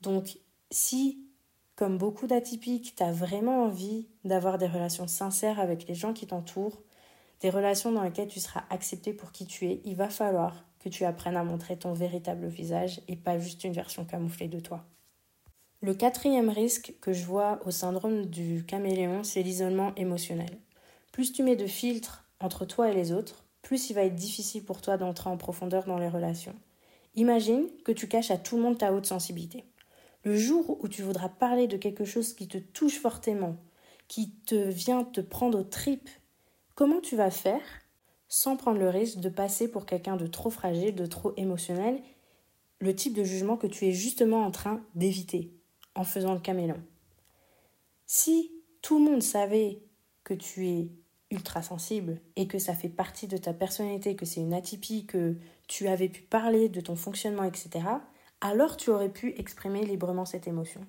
Donc 0.00 0.36
si 0.72 1.31
comme 1.82 1.98
beaucoup 1.98 2.28
d'atypiques, 2.28 2.94
tu 2.96 3.02
as 3.02 3.10
vraiment 3.10 3.64
envie 3.64 4.06
d'avoir 4.22 4.56
des 4.56 4.68
relations 4.68 5.08
sincères 5.08 5.58
avec 5.58 5.88
les 5.88 5.96
gens 5.96 6.12
qui 6.12 6.28
t'entourent, 6.28 6.80
des 7.40 7.50
relations 7.50 7.90
dans 7.90 8.04
lesquelles 8.04 8.28
tu 8.28 8.38
seras 8.38 8.62
accepté 8.70 9.12
pour 9.12 9.32
qui 9.32 9.46
tu 9.46 9.66
es, 9.66 9.80
il 9.84 9.96
va 9.96 10.08
falloir 10.08 10.64
que 10.78 10.88
tu 10.88 11.04
apprennes 11.04 11.36
à 11.36 11.42
montrer 11.42 11.76
ton 11.76 11.92
véritable 11.92 12.46
visage 12.46 13.00
et 13.08 13.16
pas 13.16 13.36
juste 13.36 13.64
une 13.64 13.72
version 13.72 14.04
camouflée 14.04 14.46
de 14.46 14.60
toi. 14.60 14.84
Le 15.80 15.92
quatrième 15.92 16.50
risque 16.50 16.94
que 17.00 17.12
je 17.12 17.24
vois 17.24 17.58
au 17.66 17.72
syndrome 17.72 18.26
du 18.26 18.64
caméléon, 18.64 19.24
c'est 19.24 19.42
l'isolement 19.42 19.92
émotionnel. 19.96 20.60
Plus 21.10 21.32
tu 21.32 21.42
mets 21.42 21.56
de 21.56 21.66
filtres 21.66 22.22
entre 22.38 22.64
toi 22.64 22.90
et 22.90 22.94
les 22.94 23.10
autres, 23.10 23.44
plus 23.60 23.90
il 23.90 23.94
va 23.94 24.04
être 24.04 24.14
difficile 24.14 24.64
pour 24.64 24.82
toi 24.82 24.98
d'entrer 24.98 25.30
en 25.30 25.36
profondeur 25.36 25.86
dans 25.86 25.98
les 25.98 26.08
relations. 26.08 26.54
Imagine 27.16 27.66
que 27.84 27.90
tu 27.90 28.06
caches 28.06 28.30
à 28.30 28.38
tout 28.38 28.54
le 28.54 28.62
monde 28.62 28.78
ta 28.78 28.92
haute 28.92 29.06
sensibilité. 29.06 29.64
Le 30.24 30.36
jour 30.36 30.78
où 30.82 30.88
tu 30.88 31.02
voudras 31.02 31.28
parler 31.28 31.66
de 31.66 31.76
quelque 31.76 32.04
chose 32.04 32.32
qui 32.34 32.46
te 32.46 32.58
touche 32.58 32.98
fortement, 32.98 33.56
qui 34.08 34.30
te 34.30 34.54
vient 34.54 35.04
te 35.04 35.20
prendre 35.20 35.58
aux 35.58 35.64
tripes, 35.64 36.10
comment 36.74 37.00
tu 37.00 37.16
vas 37.16 37.30
faire 37.30 37.62
sans 38.28 38.56
prendre 38.56 38.78
le 38.78 38.88
risque 38.88 39.18
de 39.18 39.28
passer 39.28 39.70
pour 39.70 39.84
quelqu'un 39.84 40.16
de 40.16 40.26
trop 40.26 40.50
fragile, 40.50 40.94
de 40.94 41.06
trop 41.06 41.32
émotionnel, 41.36 42.00
le 42.78 42.94
type 42.94 43.14
de 43.14 43.24
jugement 43.24 43.56
que 43.56 43.66
tu 43.66 43.86
es 43.86 43.92
justement 43.92 44.44
en 44.44 44.50
train 44.50 44.82
d'éviter 44.94 45.52
en 45.94 46.04
faisant 46.04 46.34
le 46.34 46.40
caméléon? 46.40 46.82
Si 48.06 48.52
tout 48.80 48.98
le 48.98 49.10
monde 49.10 49.22
savait 49.22 49.82
que 50.24 50.34
tu 50.34 50.68
es 50.68 50.88
ultra 51.30 51.62
sensible 51.62 52.20
et 52.36 52.46
que 52.46 52.58
ça 52.58 52.74
fait 52.74 52.88
partie 52.88 53.26
de 53.26 53.36
ta 53.36 53.52
personnalité, 53.52 54.14
que 54.16 54.26
c'est 54.26 54.40
une 54.40 54.54
atypie, 54.54 55.06
que 55.06 55.36
tu 55.66 55.88
avais 55.88 56.08
pu 56.08 56.22
parler 56.22 56.68
de 56.68 56.80
ton 56.80 56.94
fonctionnement, 56.94 57.44
etc., 57.44 57.80
alors 58.42 58.76
tu 58.76 58.90
aurais 58.90 59.08
pu 59.08 59.32
exprimer 59.38 59.86
librement 59.86 60.26
cette 60.26 60.48
émotion. 60.48 60.84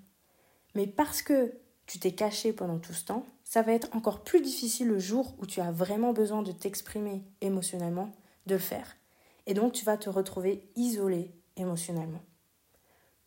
Mais 0.75 0.88
parce 0.88 1.22
que 1.22 1.53
tu 1.86 2.00
t'es 2.00 2.13
caché 2.13 2.51
pendant 2.51 2.79
tout 2.79 2.93
ce 2.93 3.05
temps, 3.05 3.25
ça 3.43 3.62
va 3.62 3.74
être 3.74 3.95
encore 3.95 4.24
plus 4.24 4.41
difficile 4.41 4.88
le 4.88 5.00
jour 5.00 5.36
où 5.38 5.45
tu 5.45 5.62
as 5.62 5.72
vraiment 5.72 6.12
besoin 6.13 6.41
de 6.41 6.51
t'exprimer 6.51 7.24
émotionnellement, 7.41 8.12
de 8.48 8.55
le 8.55 8.60
faire. 8.60 8.98
Et 9.45 9.53
donc 9.53 9.74
tu 9.74 9.86
vas 9.86 9.98
te 9.98 10.10
retrouver 10.10 10.67
isolé 10.75 11.31
émotionnellement. 11.55 12.24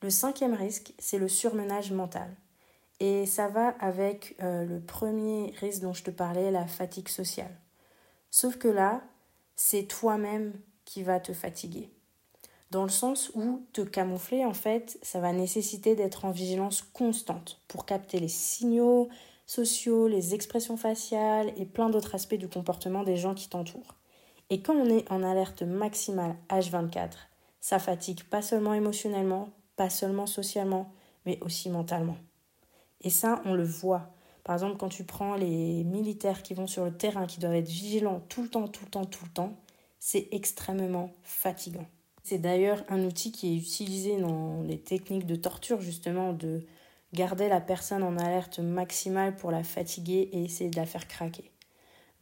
Le 0.03 0.11
cinquième 0.11 0.55
risque, 0.55 0.93
c'est 0.99 1.19
le 1.19 1.29
surmenage 1.29 1.93
mental. 1.93 2.37
Et 2.99 3.27
ça 3.27 3.49
va 3.49 3.69
avec 3.79 4.37
euh, 4.43 4.65
le 4.65 4.81
premier 4.81 5.55
risque 5.61 5.83
dont 5.83 5.93
je 5.93 6.03
te 6.03 6.11
parlais, 6.11 6.51
la 6.51 6.67
fatigue 6.67 7.09
sociale. 7.09 7.55
Sauf 8.31 8.57
que 8.57 8.69
là, 8.69 9.03
c'est 9.55 9.85
toi-même 9.85 10.53
qui 10.85 11.03
va 11.03 11.21
te 11.21 11.33
fatiguer 11.33 11.96
dans 12.71 12.83
le 12.83 12.91
sens 12.91 13.31
où 13.35 13.65
te 13.73 13.81
camoufler, 13.81 14.45
en 14.45 14.55
fait, 14.55 14.99
ça 15.03 15.21
va 15.21 15.33
nécessiter 15.33 15.95
d'être 15.95 16.25
en 16.25 16.31
vigilance 16.31 16.83
constante 16.83 17.61
pour 17.69 17.87
capter 17.87 18.19
les 18.19 18.29
signaux 18.29 19.09
sociaux, 19.47 20.09
les 20.09 20.35
expressions 20.35 20.77
faciales 20.77 21.53
et 21.57 21.65
plein 21.65 21.89
d'autres 21.89 22.15
aspects 22.15 22.35
du 22.35 22.49
comportement 22.49 23.05
des 23.05 23.17
gens 23.17 23.35
qui 23.35 23.49
t'entourent. 23.49 23.95
Et 24.51 24.61
quand 24.61 24.75
on 24.75 24.89
est 24.89 25.11
en 25.11 25.23
alerte 25.23 25.63
maximale 25.63 26.37
H24, 26.51 27.11
ça 27.61 27.79
fatigue 27.79 28.25
pas 28.25 28.43
seulement 28.43 28.75
émotionnellement, 28.75 29.49
pas 29.77 29.91
seulement 29.91 30.27
socialement, 30.27 30.93
mais 31.25 31.39
aussi 31.43 31.71
mentalement. 31.71 32.17
Et 33.01 33.11
ça, 33.11 33.41
on 33.45 33.55
le 33.55 33.65
voit. 33.65 34.11
Par 34.45 34.55
exemple, 34.55 34.77
quand 34.77 34.89
tu 34.89 35.05
prends 35.05 35.35
les 35.35 35.85
militaires 35.85 36.43
qui 36.43 36.55
vont 36.55 36.67
sur 36.67 36.85
le 36.85 36.97
terrain, 36.97 37.27
qui 37.27 37.41
doivent 37.41 37.55
être 37.55 37.69
vigilants 37.69 38.21
tout 38.29 38.43
le 38.43 38.49
temps, 38.49 38.69
tout 38.69 38.85
le 38.85 38.91
temps, 38.91 39.05
tout 39.05 39.25
le 39.25 39.31
temps, 39.31 39.57
c'est 39.99 40.29
extrêmement 40.31 41.11
fatigant. 41.23 41.87
C'est 42.29 42.39
d'ailleurs 42.39 42.83
un 42.89 43.05
outil 43.05 43.31
qui 43.31 43.55
est 43.55 43.57
utilisé 43.57 44.17
dans 44.17 44.61
les 44.63 44.81
techniques 44.81 45.27
de 45.27 45.37
torture, 45.37 45.81
justement, 45.81 46.33
de 46.33 46.67
garder 47.13 47.49
la 47.49 47.61
personne 47.61 48.03
en 48.03 48.19
alerte 48.19 48.59
maximale 48.59 49.37
pour 49.37 49.53
la 49.53 49.63
fatiguer 49.63 50.31
et 50.33 50.43
essayer 50.43 50.69
de 50.69 50.75
la 50.75 50.87
faire 50.87 51.07
craquer. 51.07 51.53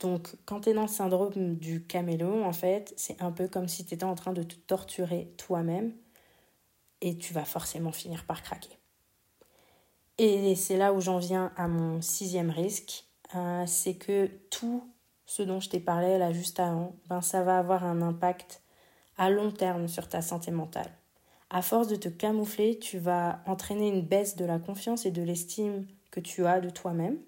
Donc, 0.00 0.28
quand 0.44 0.60
tu 0.60 0.68
es 0.68 0.74
dans 0.74 0.82
le 0.82 0.88
syndrome 0.88 1.54
du 1.54 1.86
caméléon, 1.86 2.44
en 2.44 2.52
fait, 2.52 2.92
c'est 2.98 3.22
un 3.22 3.32
peu 3.32 3.48
comme 3.48 3.66
si 3.66 3.86
tu 3.86 3.94
étais 3.94 4.04
en 4.04 4.14
train 4.14 4.34
de 4.34 4.42
te 4.42 4.56
torturer 4.56 5.32
toi-même 5.38 5.94
et 7.00 7.16
tu 7.16 7.32
vas 7.32 7.46
forcément 7.46 7.90
finir 7.90 8.26
par 8.26 8.42
craquer. 8.42 8.76
Et 10.18 10.54
c'est 10.54 10.76
là 10.76 10.92
où 10.92 11.00
j'en 11.00 11.16
viens 11.16 11.50
à 11.56 11.66
mon 11.66 12.02
sixième 12.02 12.50
risque, 12.50 13.06
euh, 13.34 13.64
c'est 13.66 13.94
que 13.94 14.26
tout 14.50 14.86
ce 15.24 15.42
dont 15.42 15.60
je 15.60 15.70
t'ai 15.70 15.80
parlé 15.80 16.18
là 16.18 16.30
juste 16.34 16.60
avant, 16.60 16.94
ben, 17.08 17.22
ça 17.22 17.42
va 17.42 17.56
avoir 17.56 17.84
un 17.84 18.02
impact 18.02 18.60
à 19.16 19.30
long 19.30 19.50
terme 19.50 19.88
sur 19.88 20.08
ta 20.08 20.22
santé 20.22 20.50
mentale. 20.50 20.90
À 21.50 21.62
force 21.62 21.88
de 21.88 21.96
te 21.96 22.08
camoufler, 22.08 22.78
tu 22.78 22.98
vas 22.98 23.42
entraîner 23.46 23.88
une 23.88 24.02
baisse 24.02 24.36
de 24.36 24.44
la 24.44 24.58
confiance 24.58 25.06
et 25.06 25.10
de 25.10 25.22
l'estime 25.22 25.86
que 26.10 26.20
tu 26.20 26.46
as 26.46 26.60
de 26.60 26.70
toi-même. 26.70 27.18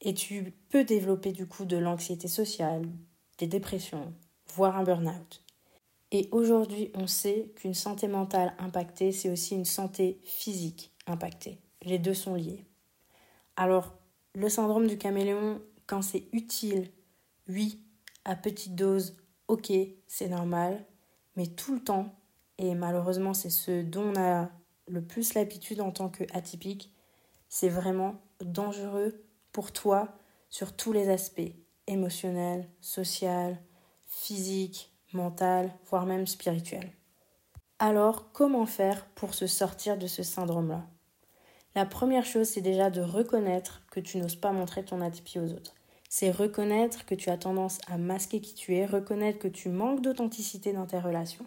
Et 0.00 0.14
tu 0.14 0.54
peux 0.70 0.84
développer 0.84 1.32
du 1.32 1.46
coup 1.46 1.64
de 1.64 1.76
l'anxiété 1.76 2.28
sociale, 2.28 2.82
des 3.38 3.46
dépressions, 3.46 4.12
voire 4.54 4.76
un 4.76 4.84
burn-out. 4.84 5.42
Et 6.10 6.28
aujourd'hui, 6.32 6.90
on 6.94 7.06
sait 7.06 7.52
qu'une 7.56 7.74
santé 7.74 8.08
mentale 8.08 8.54
impactée, 8.58 9.12
c'est 9.12 9.30
aussi 9.30 9.54
une 9.54 9.64
santé 9.64 10.20
physique 10.24 10.92
impactée. 11.06 11.58
Les 11.82 11.98
deux 11.98 12.14
sont 12.14 12.34
liés. 12.34 12.64
Alors, 13.56 13.94
le 14.34 14.48
syndrome 14.48 14.86
du 14.86 14.96
caméléon, 14.96 15.60
quand 15.86 16.02
c'est 16.02 16.28
utile, 16.32 16.90
oui, 17.48 17.80
à 18.24 18.36
petite 18.36 18.74
dose, 18.74 19.16
ok, 19.48 19.72
c'est 20.06 20.28
normal, 20.28 20.84
mais 21.36 21.46
tout 21.46 21.74
le 21.74 21.82
temps, 21.82 22.14
et 22.58 22.74
malheureusement 22.74 23.34
c'est 23.34 23.50
ce 23.50 23.82
dont 23.82 24.12
on 24.14 24.20
a 24.20 24.50
le 24.86 25.02
plus 25.02 25.34
l'habitude 25.34 25.80
en 25.80 25.90
tant 25.90 26.08
qu'atypique, 26.08 26.92
c'est 27.48 27.68
vraiment 27.68 28.16
dangereux 28.44 29.24
pour 29.52 29.72
toi 29.72 30.08
sur 30.50 30.76
tous 30.76 30.92
les 30.92 31.08
aspects, 31.08 31.52
émotionnels, 31.86 32.68
social, 32.80 33.58
physique, 34.06 34.92
mental, 35.12 35.72
voire 35.86 36.06
même 36.06 36.26
spirituel. 36.26 36.92
Alors, 37.78 38.32
comment 38.32 38.66
faire 38.66 39.06
pour 39.14 39.34
se 39.34 39.46
sortir 39.46 39.96
de 39.98 40.06
ce 40.06 40.22
syndrome-là? 40.22 40.86
La 41.74 41.86
première 41.86 42.24
chose, 42.24 42.48
c'est 42.48 42.60
déjà 42.60 42.90
de 42.90 43.00
reconnaître 43.00 43.82
que 43.90 44.00
tu 44.00 44.18
n'oses 44.18 44.36
pas 44.36 44.52
montrer 44.52 44.84
ton 44.84 45.00
atypie 45.00 45.38
aux 45.38 45.52
autres 45.52 45.74
c'est 46.08 46.30
reconnaître 46.30 47.04
que 47.04 47.14
tu 47.14 47.30
as 47.30 47.36
tendance 47.36 47.78
à 47.86 47.98
masquer 47.98 48.40
qui 48.40 48.54
tu 48.54 48.74
es, 48.74 48.86
reconnaître 48.86 49.38
que 49.38 49.48
tu 49.48 49.68
manques 49.68 50.00
d'authenticité 50.00 50.72
dans 50.72 50.86
tes 50.86 50.98
relations. 50.98 51.46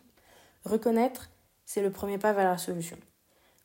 Reconnaître, 0.66 1.30
c'est 1.66 1.82
le 1.82 1.92
premier 1.92 2.18
pas 2.18 2.34
vers 2.34 2.50
la 2.50 2.58
solution. 2.58 2.98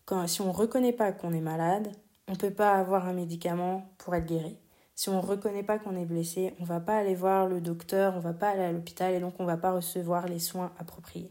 Quand, 0.04 0.26
si 0.26 0.40
on 0.40 0.46
ne 0.46 0.52
reconnaît 0.52 0.92
pas 0.92 1.12
qu'on 1.12 1.32
est 1.32 1.40
malade, 1.40 1.92
on 2.28 2.32
ne 2.32 2.36
peut 2.36 2.52
pas 2.52 2.74
avoir 2.74 3.06
un 3.06 3.12
médicament 3.12 3.92
pour 3.98 4.14
être 4.14 4.26
guéri. 4.26 4.56
Si 4.94 5.10
on 5.10 5.20
ne 5.20 5.26
reconnaît 5.26 5.62
pas 5.62 5.78
qu'on 5.78 5.96
est 5.96 6.06
blessé, 6.06 6.54
on 6.58 6.62
ne 6.62 6.68
va 6.68 6.80
pas 6.80 6.96
aller 6.96 7.14
voir 7.14 7.46
le 7.46 7.60
docteur, 7.60 8.14
on 8.14 8.18
ne 8.18 8.22
va 8.22 8.32
pas 8.32 8.50
aller 8.50 8.62
à 8.62 8.72
l'hôpital 8.72 9.12
et 9.12 9.20
donc 9.20 9.34
on 9.38 9.42
ne 9.42 9.48
va 9.48 9.58
pas 9.58 9.72
recevoir 9.72 10.26
les 10.26 10.38
soins 10.38 10.72
appropriés. 10.78 11.30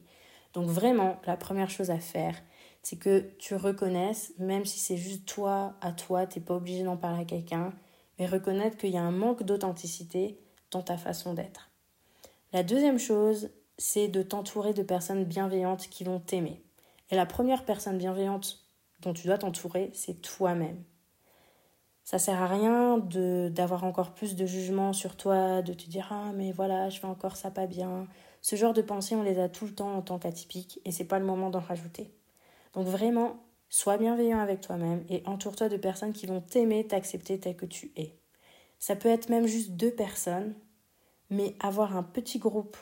Donc 0.53 0.67
vraiment, 0.67 1.19
la 1.25 1.35
première 1.35 1.69
chose 1.69 1.89
à 1.89 1.97
faire, 1.97 2.35
c'est 2.83 2.97
que 2.97 3.25
tu 3.39 3.55
reconnaisses, 3.55 4.33
même 4.37 4.65
si 4.65 4.77
c'est 4.77 4.97
juste 4.97 5.25
toi 5.25 5.73
à 5.81 5.91
toi, 5.91 6.27
tu 6.27 6.37
n'es 6.37 6.45
pas 6.45 6.53
obligé 6.53 6.83
d'en 6.83 6.97
parler 6.97 7.21
à 7.21 7.25
quelqu'un, 7.25 7.73
mais 8.17 8.25
reconnaître 8.25 8.77
qu'il 8.77 8.91
y 8.91 8.97
a 8.97 9.03
un 9.03 9.11
manque 9.11 9.43
d'authenticité 9.43 10.39
dans 10.71 10.81
ta 10.81 10.97
façon 10.97 11.33
d'être. 11.33 11.69
La 12.53 12.63
deuxième 12.63 12.99
chose, 12.99 13.49
c'est 13.77 14.07
de 14.07 14.21
t'entourer 14.21 14.73
de 14.73 14.83
personnes 14.83 15.25
bienveillantes 15.25 15.87
qui 15.89 16.03
vont 16.03 16.19
t'aimer. 16.19 16.63
Et 17.09 17.15
la 17.15 17.25
première 17.25 17.65
personne 17.65 17.97
bienveillante 17.97 18.65
dont 19.01 19.13
tu 19.13 19.27
dois 19.27 19.37
t'entourer, 19.37 19.91
c'est 19.93 20.21
toi-même. 20.21 20.83
Ça 22.03 22.19
sert 22.19 22.41
à 22.41 22.47
rien 22.47 22.99
d'avoir 22.99 23.83
encore 23.83 24.13
plus 24.13 24.35
de 24.35 24.45
jugement 24.45 24.93
sur 24.93 25.17
toi, 25.17 25.61
de 25.63 25.73
te 25.73 25.89
dire 25.89 26.07
ah 26.11 26.31
mais 26.35 26.51
voilà, 26.51 26.89
je 26.89 26.99
fais 26.99 27.07
encore 27.07 27.35
ça 27.35 27.49
pas 27.49 27.65
bien. 27.65 28.07
Ce 28.41 28.55
genre 28.55 28.73
de 28.73 28.83
pensées, 28.83 29.15
on 29.15 29.23
les 29.23 29.39
a 29.39 29.49
tout 29.49 29.65
le 29.65 29.73
temps 29.73 29.95
en 29.95 30.01
tant 30.03 30.19
qu'atypique 30.19 30.79
et 30.85 30.91
c'est 30.91 31.05
pas 31.05 31.17
le 31.17 31.25
moment 31.25 31.49
d'en 31.49 31.59
rajouter. 31.59 32.11
Donc 32.73 32.85
vraiment, 32.85 33.37
sois 33.75 33.97
bienveillant 33.97 34.39
avec 34.39 34.61
toi-même 34.61 35.03
et 35.09 35.21
entoure-toi 35.25 35.67
de 35.67 35.75
personnes 35.75 36.13
qui 36.13 36.27
vont 36.27 36.39
t'aimer, 36.39 36.87
t'accepter 36.87 37.41
tel 37.41 37.57
que 37.57 37.65
tu 37.65 37.91
es. 37.97 38.17
Ça 38.79 38.95
peut 38.95 39.09
être 39.09 39.27
même 39.27 39.47
juste 39.47 39.71
deux 39.71 39.91
personnes, 39.91 40.55
mais 41.29 41.57
avoir 41.59 41.97
un 41.97 42.03
petit 42.03 42.39
groupe 42.39 42.77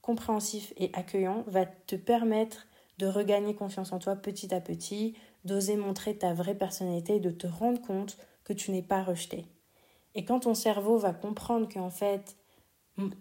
compréhensif 0.00 0.72
et 0.76 0.90
accueillant 0.94 1.44
va 1.46 1.64
te 1.64 1.94
permettre 1.94 2.66
de 2.98 3.06
regagner 3.06 3.54
confiance 3.54 3.92
en 3.92 4.00
toi 4.00 4.16
petit 4.16 4.52
à 4.52 4.60
petit, 4.60 5.14
d'oser 5.44 5.76
montrer 5.76 6.18
ta 6.18 6.34
vraie 6.34 6.56
personnalité 6.56 7.16
et 7.16 7.20
de 7.20 7.30
te 7.30 7.46
rendre 7.46 7.80
compte 7.80 8.18
que 8.42 8.52
tu 8.52 8.72
n'es 8.72 8.82
pas 8.82 9.04
rejeté. 9.04 9.46
Et 10.16 10.24
quand 10.24 10.40
ton 10.40 10.54
cerveau 10.54 10.98
va 10.98 11.12
comprendre 11.12 11.68
qu'en 11.72 11.90
fait, 11.90 12.36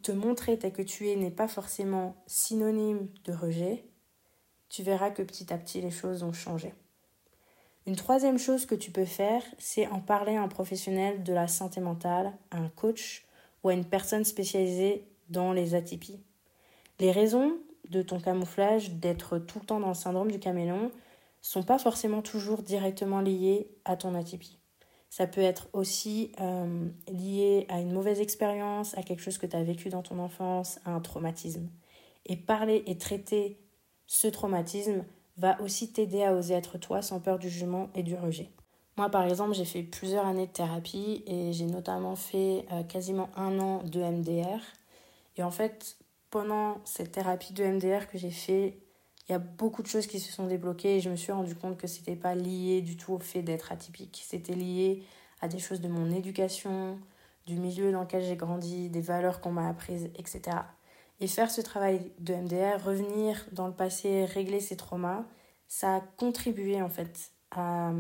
te 0.02 0.12
montrer 0.12 0.58
tel 0.58 0.74
que 0.74 0.82
tu 0.82 1.08
es 1.10 1.16
n'est 1.16 1.30
pas 1.30 1.48
forcément 1.48 2.16
synonyme 2.26 3.10
de 3.26 3.32
rejet, 3.32 3.86
tu 4.70 4.82
verras 4.82 5.12
que 5.12 5.22
petit 5.22 5.54
à 5.54 5.60
petit 5.60 5.82
les 5.82 5.92
choses 5.92 6.24
ont 6.24 6.34
changé. 6.34 6.74
Une 7.88 7.96
troisième 7.96 8.38
chose 8.38 8.68
que 8.68 8.76
tu 8.76 8.92
peux 8.92 9.06
faire, 9.06 9.42
c'est 9.58 9.88
en 9.88 10.00
parler 10.00 10.36
à 10.36 10.44
un 10.44 10.48
professionnel 10.48 11.24
de 11.24 11.34
la 11.34 11.48
santé 11.48 11.82
mentale, 11.82 12.32
à 12.52 12.58
un 12.58 12.70
coach 12.70 13.26
ou 13.64 13.70
à 13.70 13.74
une 13.74 13.86
personne 13.86 14.24
spécialisée 14.24 15.08
dans 15.30 15.52
les 15.52 15.74
atypies. 15.74 16.20
Les 17.00 17.12
raisons 17.12 17.58
de 17.90 18.04
ton 18.04 18.20
camouflage, 18.20 18.92
d'être 18.92 19.40
tout 19.40 19.60
le 19.60 19.66
temps 19.66 19.80
dans 19.80 19.90
le 19.90 19.96
syndrome 19.96 20.32
du 20.32 20.40
caméléon, 20.40 20.92
sont 21.42 21.64
pas 21.64 21.80
forcément 21.80 22.22
toujours 22.22 22.62
directement 22.62 23.20
liées 23.20 23.72
à 23.84 23.96
ton 23.96 24.14
atypie. 24.14 24.60
Ça 25.10 25.26
peut 25.26 25.42
être 25.42 25.68
aussi 25.74 26.32
euh, 26.40 26.88
lié 27.12 27.66
à 27.68 27.82
une 27.82 27.92
mauvaise 27.92 28.22
expérience, 28.22 28.96
à 28.98 29.04
quelque 29.04 29.22
chose 29.22 29.40
que 29.40 29.48
tu 29.48 29.56
as 29.56 29.64
vécu 29.64 29.90
dans 29.90 30.04
ton 30.04 30.20
enfance, 30.20 30.80
à 30.86 30.92
un 30.92 31.02
traumatisme. 31.02 31.68
Et 32.28 32.38
parler 32.38 32.84
et 32.86 32.98
traiter 32.98 33.60
ce 34.06 34.28
traumatisme 34.28 35.04
va 35.38 35.60
aussi 35.62 35.92
t'aider 35.92 36.24
à 36.24 36.34
oser 36.34 36.54
être 36.54 36.78
toi 36.78 37.02
sans 37.02 37.20
peur 37.20 37.40
du 37.40 37.50
jugement 37.50 37.90
et 37.96 38.04
du 38.04 38.16
rejet. 38.16 38.50
Moi, 38.98 39.10
par 39.10 39.24
exemple, 39.24 39.54
j'ai 39.54 39.66
fait 39.66 39.84
plusieurs 39.84 40.26
années 40.26 40.48
de 40.48 40.52
thérapie 40.52 41.24
et 41.26 41.54
j'ai 41.54 41.66
notamment 41.66 42.16
fait 42.16 42.66
euh, 42.72 42.84
quasiment 42.84 43.30
un 43.36 43.58
an 43.60 43.84
de 43.84 44.02
MDR. 44.02 44.60
Et 45.38 45.44
en 45.44 45.52
fait, 45.52 45.98
pendant 46.30 46.78
cette 46.86 47.14
thérapie 47.14 47.54
de 47.54 47.64
MDR 47.64 48.08
que 48.08 48.18
j'ai 48.18 48.32
fait, 48.32 48.78
il 49.28 49.32
y 49.32 49.36
a 49.36 49.40
beaucoup 49.40 49.82
de 49.82 49.88
choses 49.88 50.08
qui 50.08 50.20
se 50.20 50.32
sont 50.32 50.48
débloquées 50.48 50.98
et 50.98 51.00
je 51.00 51.10
me 51.10 51.16
suis 51.16 51.32
rendu 51.32 51.56
compte 51.56 51.78
que 51.78 51.88
c'était 51.88 52.16
pas 52.16 52.36
lié 52.36 52.82
du 52.82 52.98
tout 52.98 53.14
au 53.14 53.20
fait 53.20 53.42
d'être 53.42 53.72
atypique. 53.72 54.24
C'était 54.26 54.56
lié 54.56 55.04
à 55.42 55.48
des 55.48 55.60
choses 55.60 55.80
de 55.80 55.88
mon 55.88 56.12
éducation, 56.12 57.00
du 57.46 57.56
milieu 57.56 57.92
dans 57.92 58.02
lequel 58.02 58.24
j'ai 58.24 58.36
grandi, 58.36 58.90
des 58.90 59.02
valeurs 59.02 59.42
qu'on 59.42 59.52
m'a 59.52 59.70
apprises, 59.70 60.10
etc. 60.16 60.58
Et 61.22 61.28
faire 61.28 61.52
ce 61.52 61.62
travail 61.62 62.12
de 62.20 62.34
MDR, 62.34 62.84
revenir 62.84 63.46
dans 63.52 63.68
le 63.68 63.74
passé, 63.74 64.26
régler 64.26 64.60
ces 64.60 64.76
traumas, 64.76 65.24
ça 65.68 65.98
a 65.98 66.02
contribué 66.02 66.82
en 66.82 66.90
fait 66.90 67.32
à, 67.52 67.92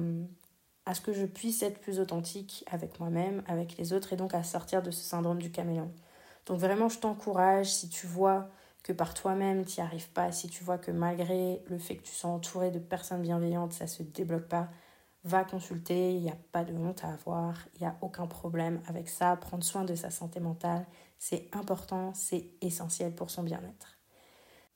à 0.88 0.96
ce 0.96 1.02
que 1.02 1.14
je 1.14 1.28
puisse 1.28 1.62
être 1.62 1.80
plus 1.80 2.00
authentique 2.00 2.66
avec 2.70 3.00
moi-même, 3.00 3.44
avec 3.48 3.78
les 3.78 3.94
autres 3.94 4.12
et 4.12 4.16
donc 4.16 4.34
à 4.34 4.44
sortir 4.44 4.82
de 4.82 4.90
ce 4.90 5.04
syndrome 5.04 5.40
du 5.40 5.52
caméléon. 5.52 5.92
Donc 6.48 6.60
vraiment, 6.60 6.90
je 6.90 6.98
t'encourage, 6.98 7.72
si 7.72 7.90
tu 7.90 8.08
vois 8.08 8.50
que 8.82 8.92
par 8.92 9.14
toi-même, 9.14 9.66
tu 9.66 9.80
n'y 9.80 9.86
arrives 9.86 10.10
pas, 10.10 10.32
si 10.32 10.50
tu 10.50 10.64
vois 10.64 10.80
que 10.80 10.90
malgré 10.90 11.62
le 11.70 11.78
fait 11.78 11.98
que 11.98 12.04
tu 12.04 12.14
sois 12.16 12.32
entouré 12.32 12.72
de 12.72 12.80
personnes 12.80 13.22
bienveillantes, 13.22 13.74
ça 13.74 13.84
ne 13.86 13.90
se 13.90 14.02
débloque 14.02 14.48
pas, 14.48 14.68
va 15.24 15.44
consulter, 15.44 16.14
il 16.14 16.22
n'y 16.22 16.32
a 16.32 16.38
pas 16.52 16.64
de 16.64 16.74
honte 16.74 17.04
à 17.04 17.14
avoir, 17.14 17.68
il 17.76 17.82
n'y 17.82 17.88
a 17.88 17.96
aucun 18.02 18.28
problème 18.28 18.82
avec 18.88 19.10
ça. 19.10 19.36
Prendre 19.36 19.64
soin 19.64 19.84
de 19.84 19.96
sa 19.96 20.10
santé 20.10 20.40
mentale, 20.40 20.86
c'est 21.20 21.48
important, 21.54 22.14
c'est 22.16 22.50
essentiel 22.62 23.14
pour 23.14 23.30
son 23.30 23.44
bien-être. 23.44 24.00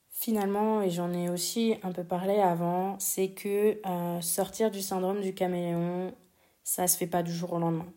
Finalement, 0.10 0.82
et 0.82 0.90
j'en 0.90 1.12
ai 1.12 1.30
aussi 1.30 1.76
un 1.84 1.92
peu 1.92 2.04
parlé 2.04 2.40
avant, 2.40 2.98
c'est 3.00 3.32
que 3.32 3.80
euh, 3.86 4.22
sortir 4.22 4.72
du 4.72 4.82
syndrome 4.82 5.20
du 5.20 5.34
caméléon, 5.34 6.14
ça 6.64 6.84
ne 6.84 6.88
se 6.88 6.98
fait 6.98 7.08
pas 7.08 7.24
du 7.24 7.34
jour 7.34 7.54
au 7.54 7.60
lendemain. 7.60 7.92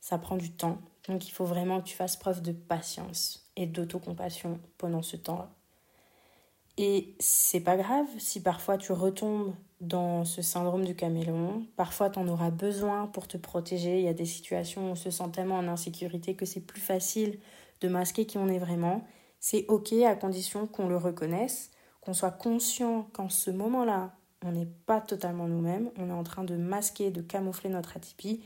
Ça 0.00 0.18
prend 0.18 0.36
du 0.36 0.52
temps, 0.52 0.78
donc 1.08 1.26
il 1.26 1.32
faut 1.32 1.46
vraiment 1.46 1.80
que 1.80 1.86
tu 1.86 1.96
fasses 1.96 2.16
preuve 2.16 2.42
de 2.42 2.52
patience 2.52 3.50
et 3.56 3.66
d'autocompassion 3.66 4.60
pendant 4.78 5.02
ce 5.02 5.16
temps-là. 5.16 5.50
Et 6.76 7.14
c'est 7.20 7.60
pas 7.60 7.76
grave 7.76 8.06
si 8.18 8.42
parfois 8.42 8.78
tu 8.78 8.92
retombes 8.92 9.54
dans 9.86 10.24
ce 10.24 10.42
syndrome 10.42 10.84
du 10.84 10.94
caméléon. 10.94 11.66
Parfois 11.76 12.10
tu 12.10 12.18
en 12.18 12.28
auras 12.28 12.50
besoin 12.50 13.06
pour 13.06 13.28
te 13.28 13.36
protéger. 13.36 13.98
Il 13.98 14.04
y 14.04 14.08
a 14.08 14.14
des 14.14 14.26
situations 14.26 14.88
où 14.88 14.92
on 14.92 14.94
se 14.94 15.10
sent 15.10 15.30
tellement 15.32 15.58
en 15.58 15.68
insécurité 15.68 16.34
que 16.34 16.46
c'est 16.46 16.60
plus 16.60 16.80
facile 16.80 17.38
de 17.80 17.88
masquer 17.88 18.26
qui 18.26 18.38
on 18.38 18.48
est 18.48 18.58
vraiment. 18.58 19.04
C'est 19.40 19.66
ok 19.68 19.92
à 20.04 20.16
condition 20.16 20.66
qu'on 20.66 20.88
le 20.88 20.96
reconnaisse, 20.96 21.70
qu'on 22.00 22.14
soit 22.14 22.30
conscient 22.30 23.08
qu'en 23.12 23.28
ce 23.28 23.50
moment-là, 23.50 24.14
on 24.44 24.52
n'est 24.52 24.68
pas 24.86 25.00
totalement 25.00 25.48
nous-mêmes, 25.48 25.90
on 25.96 26.08
est 26.08 26.12
en 26.12 26.24
train 26.24 26.44
de 26.44 26.56
masquer, 26.56 27.10
de 27.10 27.22
camoufler 27.22 27.70
notre 27.70 27.96
atypie 27.96 28.44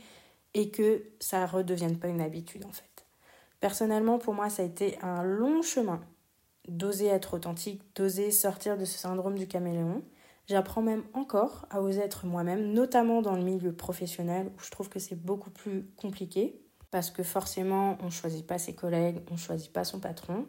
et 0.53 0.71
que 0.71 1.03
ça 1.19 1.41
ne 1.41 1.47
redevienne 1.47 1.97
pas 1.97 2.07
une 2.07 2.21
habitude 2.21 2.65
en 2.65 2.71
fait. 2.71 3.05
Personnellement, 3.59 4.19
pour 4.19 4.33
moi, 4.33 4.49
ça 4.49 4.63
a 4.63 4.65
été 4.65 4.97
un 5.01 5.23
long 5.23 5.61
chemin 5.61 6.01
d'oser 6.67 7.07
être 7.07 7.33
authentique, 7.33 7.81
d'oser 7.95 8.31
sortir 8.31 8.77
de 8.77 8.85
ce 8.85 8.97
syndrome 8.97 9.37
du 9.37 9.47
caméléon. 9.47 10.03
J'apprends 10.49 10.81
même 10.81 11.03
encore 11.13 11.67
à 11.69 11.79
oser 11.79 12.01
être 12.01 12.25
moi-même, 12.25 12.73
notamment 12.73 13.21
dans 13.21 13.35
le 13.35 13.43
milieu 13.43 13.71
professionnel 13.71 14.47
où 14.47 14.63
je 14.63 14.71
trouve 14.71 14.89
que 14.89 14.97
c'est 14.97 15.15
beaucoup 15.15 15.51
plus 15.51 15.85
compliqué 15.95 16.59
parce 16.89 17.11
que 17.11 17.21
forcément, 17.21 17.99
on 18.01 18.05
ne 18.05 18.09
choisit 18.09 18.47
pas 18.47 18.57
ses 18.57 18.73
collègues, 18.73 19.19
on 19.29 19.35
ne 19.35 19.39
choisit 19.39 19.71
pas 19.71 19.83
son 19.83 19.99
patron. 19.99 20.47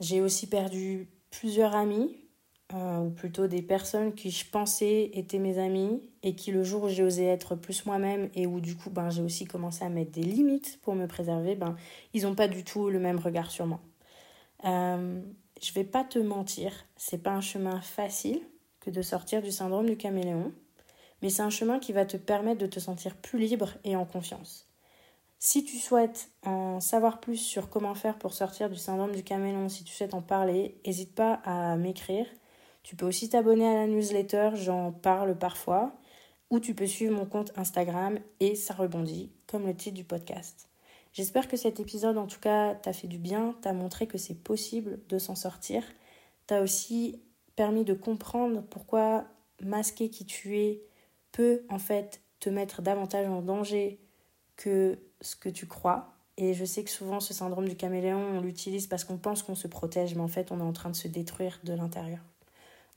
J'ai 0.00 0.20
aussi 0.20 0.48
perdu 0.48 1.08
plusieurs 1.30 1.76
amis 1.76 2.16
euh, 2.74 2.98
ou 2.98 3.10
plutôt 3.10 3.46
des 3.46 3.62
personnes 3.62 4.14
qui 4.14 4.32
je 4.32 4.50
pensais 4.50 5.12
étaient 5.14 5.38
mes 5.38 5.60
amis 5.60 6.02
et 6.24 6.34
qui 6.34 6.50
le 6.50 6.64
jour 6.64 6.82
où 6.84 6.88
j'ai 6.88 7.04
osé 7.04 7.26
être 7.26 7.54
plus 7.54 7.86
moi-même 7.86 8.30
et 8.34 8.48
où 8.48 8.58
du 8.58 8.76
coup 8.76 8.90
ben, 8.90 9.10
j'ai 9.10 9.22
aussi 9.22 9.44
commencé 9.44 9.84
à 9.84 9.90
mettre 9.90 10.10
des 10.10 10.24
limites 10.24 10.80
pour 10.82 10.96
me 10.96 11.06
préserver, 11.06 11.54
ben, 11.54 11.76
ils 12.14 12.24
n'ont 12.24 12.34
pas 12.34 12.48
du 12.48 12.64
tout 12.64 12.90
le 12.90 12.98
même 12.98 13.20
regard 13.20 13.52
sur 13.52 13.66
moi. 13.66 13.80
Euh, 14.64 15.20
je 15.62 15.72
vais 15.72 15.84
pas 15.84 16.02
te 16.02 16.18
mentir, 16.18 16.72
c'est 16.96 17.22
pas 17.22 17.30
un 17.30 17.40
chemin 17.40 17.80
facile 17.80 18.40
que 18.80 18.90
de 18.90 19.02
sortir 19.02 19.42
du 19.42 19.50
syndrome 19.50 19.86
du 19.86 19.96
caméléon, 19.96 20.52
mais 21.22 21.30
c'est 21.30 21.42
un 21.42 21.50
chemin 21.50 21.78
qui 21.78 21.92
va 21.92 22.04
te 22.06 22.16
permettre 22.16 22.60
de 22.60 22.66
te 22.66 22.80
sentir 22.80 23.14
plus 23.16 23.38
libre 23.38 23.74
et 23.84 23.96
en 23.96 24.04
confiance. 24.04 24.66
Si 25.38 25.64
tu 25.64 25.78
souhaites 25.78 26.30
en 26.44 26.80
savoir 26.80 27.20
plus 27.20 27.36
sur 27.36 27.70
comment 27.70 27.94
faire 27.94 28.18
pour 28.18 28.34
sortir 28.34 28.68
du 28.68 28.76
syndrome 28.76 29.14
du 29.14 29.22
caméléon, 29.22 29.68
si 29.68 29.84
tu 29.84 29.92
souhaites 29.92 30.14
en 30.14 30.22
parler, 30.22 30.80
n'hésite 30.86 31.14
pas 31.14 31.40
à 31.44 31.76
m'écrire 31.76 32.26
tu 32.82 32.96
peux 32.96 33.06
aussi 33.06 33.28
t'abonner 33.28 33.66
à 33.66 33.74
la 33.74 33.86
newsletter, 33.86 34.50
j'en 34.54 34.92
parle 34.92 35.36
parfois, 35.36 35.92
ou 36.50 36.60
tu 36.60 36.74
peux 36.74 36.86
suivre 36.86 37.14
mon 37.14 37.26
compte 37.26 37.52
Instagram 37.56 38.18
et 38.40 38.54
ça 38.54 38.74
rebondit, 38.74 39.30
comme 39.46 39.66
le 39.66 39.74
titre 39.74 39.96
du 39.96 40.04
podcast. 40.04 40.68
J'espère 41.12 41.48
que 41.48 41.56
cet 41.56 41.80
épisode, 41.80 42.16
en 42.18 42.26
tout 42.26 42.40
cas, 42.40 42.74
t'a 42.74 42.92
fait 42.92 43.08
du 43.08 43.18
bien, 43.18 43.54
t'a 43.62 43.72
montré 43.72 44.06
que 44.06 44.18
c'est 44.18 44.34
possible 44.34 45.00
de 45.08 45.18
s'en 45.18 45.34
sortir, 45.34 45.82
t'a 46.46 46.62
aussi 46.62 47.20
permis 47.56 47.84
de 47.84 47.94
comprendre 47.94 48.62
pourquoi 48.70 49.24
masquer 49.62 50.08
qui 50.10 50.24
tu 50.24 50.58
es 50.58 50.82
peut 51.32 51.62
en 51.68 51.78
fait 51.78 52.20
te 52.40 52.48
mettre 52.50 52.82
davantage 52.82 53.28
en 53.28 53.42
danger 53.42 54.00
que 54.56 54.98
ce 55.20 55.36
que 55.36 55.48
tu 55.48 55.66
crois. 55.66 56.14
Et 56.36 56.54
je 56.54 56.64
sais 56.64 56.82
que 56.84 56.90
souvent 56.90 57.20
ce 57.20 57.34
syndrome 57.34 57.68
du 57.68 57.76
caméléon, 57.76 58.38
on 58.38 58.40
l'utilise 58.40 58.86
parce 58.86 59.04
qu'on 59.04 59.18
pense 59.18 59.42
qu'on 59.42 59.54
se 59.54 59.68
protège, 59.68 60.14
mais 60.14 60.22
en 60.22 60.28
fait 60.28 60.50
on 60.50 60.58
est 60.58 60.62
en 60.62 60.72
train 60.72 60.90
de 60.90 60.96
se 60.96 61.08
détruire 61.08 61.60
de 61.64 61.74
l'intérieur. 61.74 62.20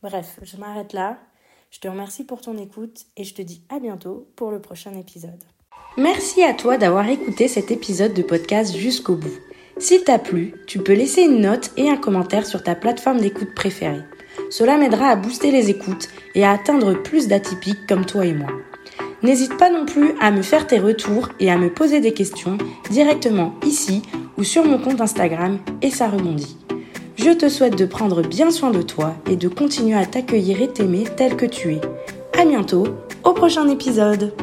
Bref, 0.01 0.39
je 0.41 0.57
m'arrête 0.57 0.93
là. 0.93 1.19
Je 1.71 1.79
te 1.79 1.87
remercie 1.87 2.23
pour 2.23 2.41
ton 2.41 2.57
écoute 2.57 3.05
et 3.17 3.23
je 3.23 3.33
te 3.33 3.41
dis 3.41 3.63
à 3.69 3.79
bientôt 3.79 4.27
pour 4.35 4.51
le 4.51 4.61
prochain 4.61 4.93
épisode. 4.97 5.43
Merci 5.97 6.43
à 6.43 6.53
toi 6.53 6.77
d'avoir 6.77 7.07
écouté 7.07 7.47
cet 7.47 7.71
épisode 7.71 8.13
de 8.13 8.21
podcast 8.21 8.75
jusqu'au 8.75 9.15
bout. 9.15 9.37
S'il 9.77 10.03
t'a 10.03 10.19
plu, 10.19 10.53
tu 10.67 10.79
peux 10.79 10.93
laisser 10.93 11.23
une 11.23 11.41
note 11.41 11.71
et 11.77 11.89
un 11.89 11.97
commentaire 11.97 12.45
sur 12.45 12.63
ta 12.63 12.75
plateforme 12.75 13.21
d'écoute 13.21 13.55
préférée. 13.55 14.03
Cela 14.55 14.77
m'aidera 14.77 15.07
à 15.07 15.15
booster 15.15 15.49
les 15.49 15.71
écoutes 15.71 16.09
et 16.35 16.45
à 16.45 16.51
atteindre 16.51 16.93
plus 16.93 17.27
d'atypiques 17.27 17.87
comme 17.89 18.05
toi 18.05 18.23
et 18.23 18.35
moi. 18.35 18.51
N'hésite 19.23 19.57
pas 19.57 19.71
non 19.71 19.87
plus 19.87 20.13
à 20.21 20.29
me 20.29 20.43
faire 20.43 20.67
tes 20.67 20.77
retours 20.77 21.29
et 21.39 21.49
à 21.49 21.57
me 21.57 21.73
poser 21.73 22.01
des 22.01 22.13
questions 22.13 22.59
directement 22.91 23.55
ici 23.65 24.03
ou 24.37 24.43
sur 24.43 24.63
mon 24.63 24.77
compte 24.77 25.01
Instagram 25.01 25.57
et 25.81 25.89
ça 25.89 26.07
rebondit. 26.07 26.55
Je 27.15 27.31
te 27.31 27.49
souhaite 27.49 27.79
de 27.79 27.85
prendre 27.87 28.21
bien 28.21 28.51
soin 28.51 28.69
de 28.69 28.83
toi 28.83 29.15
et 29.27 29.37
de 29.37 29.47
continuer 29.47 29.95
à 29.95 30.05
t'accueillir 30.05 30.61
et 30.61 30.71
t'aimer 30.71 31.05
tel 31.17 31.35
que 31.35 31.47
tu 31.47 31.71
es. 31.71 31.81
À 32.39 32.45
bientôt, 32.45 32.85
au 33.23 33.33
prochain 33.33 33.67
épisode! 33.67 34.33